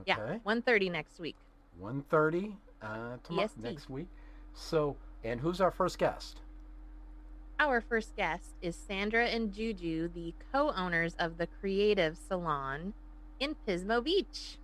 Okay. 0.02 0.04
Yeah, 0.06 0.38
one 0.44 0.62
thirty 0.62 0.90
next 0.90 1.20
week. 1.20 1.36
1.30 1.82 2.54
uh, 2.82 3.18
tomorrow, 3.24 3.50
next 3.62 3.90
week. 3.90 4.08
So, 4.54 4.96
and 5.24 5.40
who's 5.40 5.62
our 5.62 5.72
first 5.72 5.98
guest? 5.98 6.42
Our 7.62 7.80
first 7.80 8.16
guest 8.16 8.56
is 8.64 8.76
Sandra 8.76 9.28
and 9.28 9.54
Juju, 9.54 10.08
the 10.16 10.34
co 10.52 10.72
owners 10.76 11.16
of 11.20 11.38
the 11.38 11.46
Creative 11.46 12.18
Salon 12.18 12.92
in 13.40 13.56
Pismo 13.68 14.04
Beach. 14.04 14.58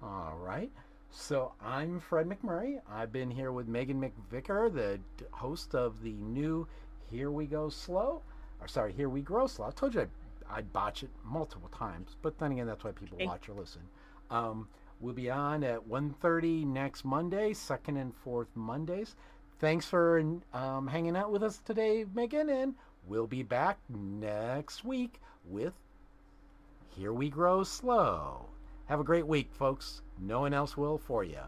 All 0.00 0.38
right. 0.40 0.70
So, 1.10 1.50
I'm 1.60 1.98
Fred 1.98 2.28
McMurray. 2.28 2.80
I've 2.88 3.10
been 3.10 3.28
here 3.28 3.50
with 3.50 3.66
Meaghan 3.68 3.98
McVicker, 3.98 4.72
the 4.72 5.00
host 5.32 5.74
of 5.74 6.00
the 6.00 6.12
new 6.12 6.64
Here 7.10 7.32
We 7.32 7.46
Go 7.46 7.70
SLO. 7.70 8.22
Or, 8.60 8.68
sorry, 8.68 8.92
Here 8.92 9.08
We 9.08 9.20
Grow 9.20 9.48
SLO. 9.48 9.66
I 9.66 9.70
told 9.72 9.96
you 9.96 10.02
I'd, 10.02 10.10
I'd 10.48 10.72
botch 10.72 11.02
it 11.02 11.10
multiple 11.24 11.70
times, 11.76 12.14
but 12.22 12.38
then 12.38 12.52
again, 12.52 12.68
that's 12.68 12.84
why 12.84 12.92
people 12.92 13.16
Okay. 13.16 13.26
watch 13.26 13.48
or 13.48 13.54
listen. 13.54 13.82
Um, 14.30 14.68
we'll 15.00 15.12
be 15.12 15.28
on 15.28 15.64
at 15.64 15.88
1.30 15.88 16.66
next 16.66 17.04
Monday, 17.04 17.52
second 17.52 17.96
and 17.96 18.14
fourth 18.14 18.54
Mondays. 18.54 19.16
Thanks 19.60 19.86
for 19.86 20.22
um, 20.52 20.86
hanging 20.86 21.16
out 21.16 21.32
with 21.32 21.42
us 21.42 21.60
today, 21.64 22.04
Meaghan, 22.14 22.48
and 22.48 22.74
we'll 23.08 23.26
be 23.26 23.42
back 23.42 23.78
next 23.88 24.84
week 24.84 25.20
with 25.44 25.72
Here 26.96 27.12
We 27.12 27.28
Grow 27.28 27.64
SLO. 27.64 28.46
Have 28.86 29.00
a 29.00 29.04
great 29.04 29.26
week, 29.26 29.52
folks. 29.52 30.02
No 30.16 30.40
one 30.40 30.54
else 30.54 30.76
will 30.76 30.96
for 30.96 31.24
you. 31.24 31.40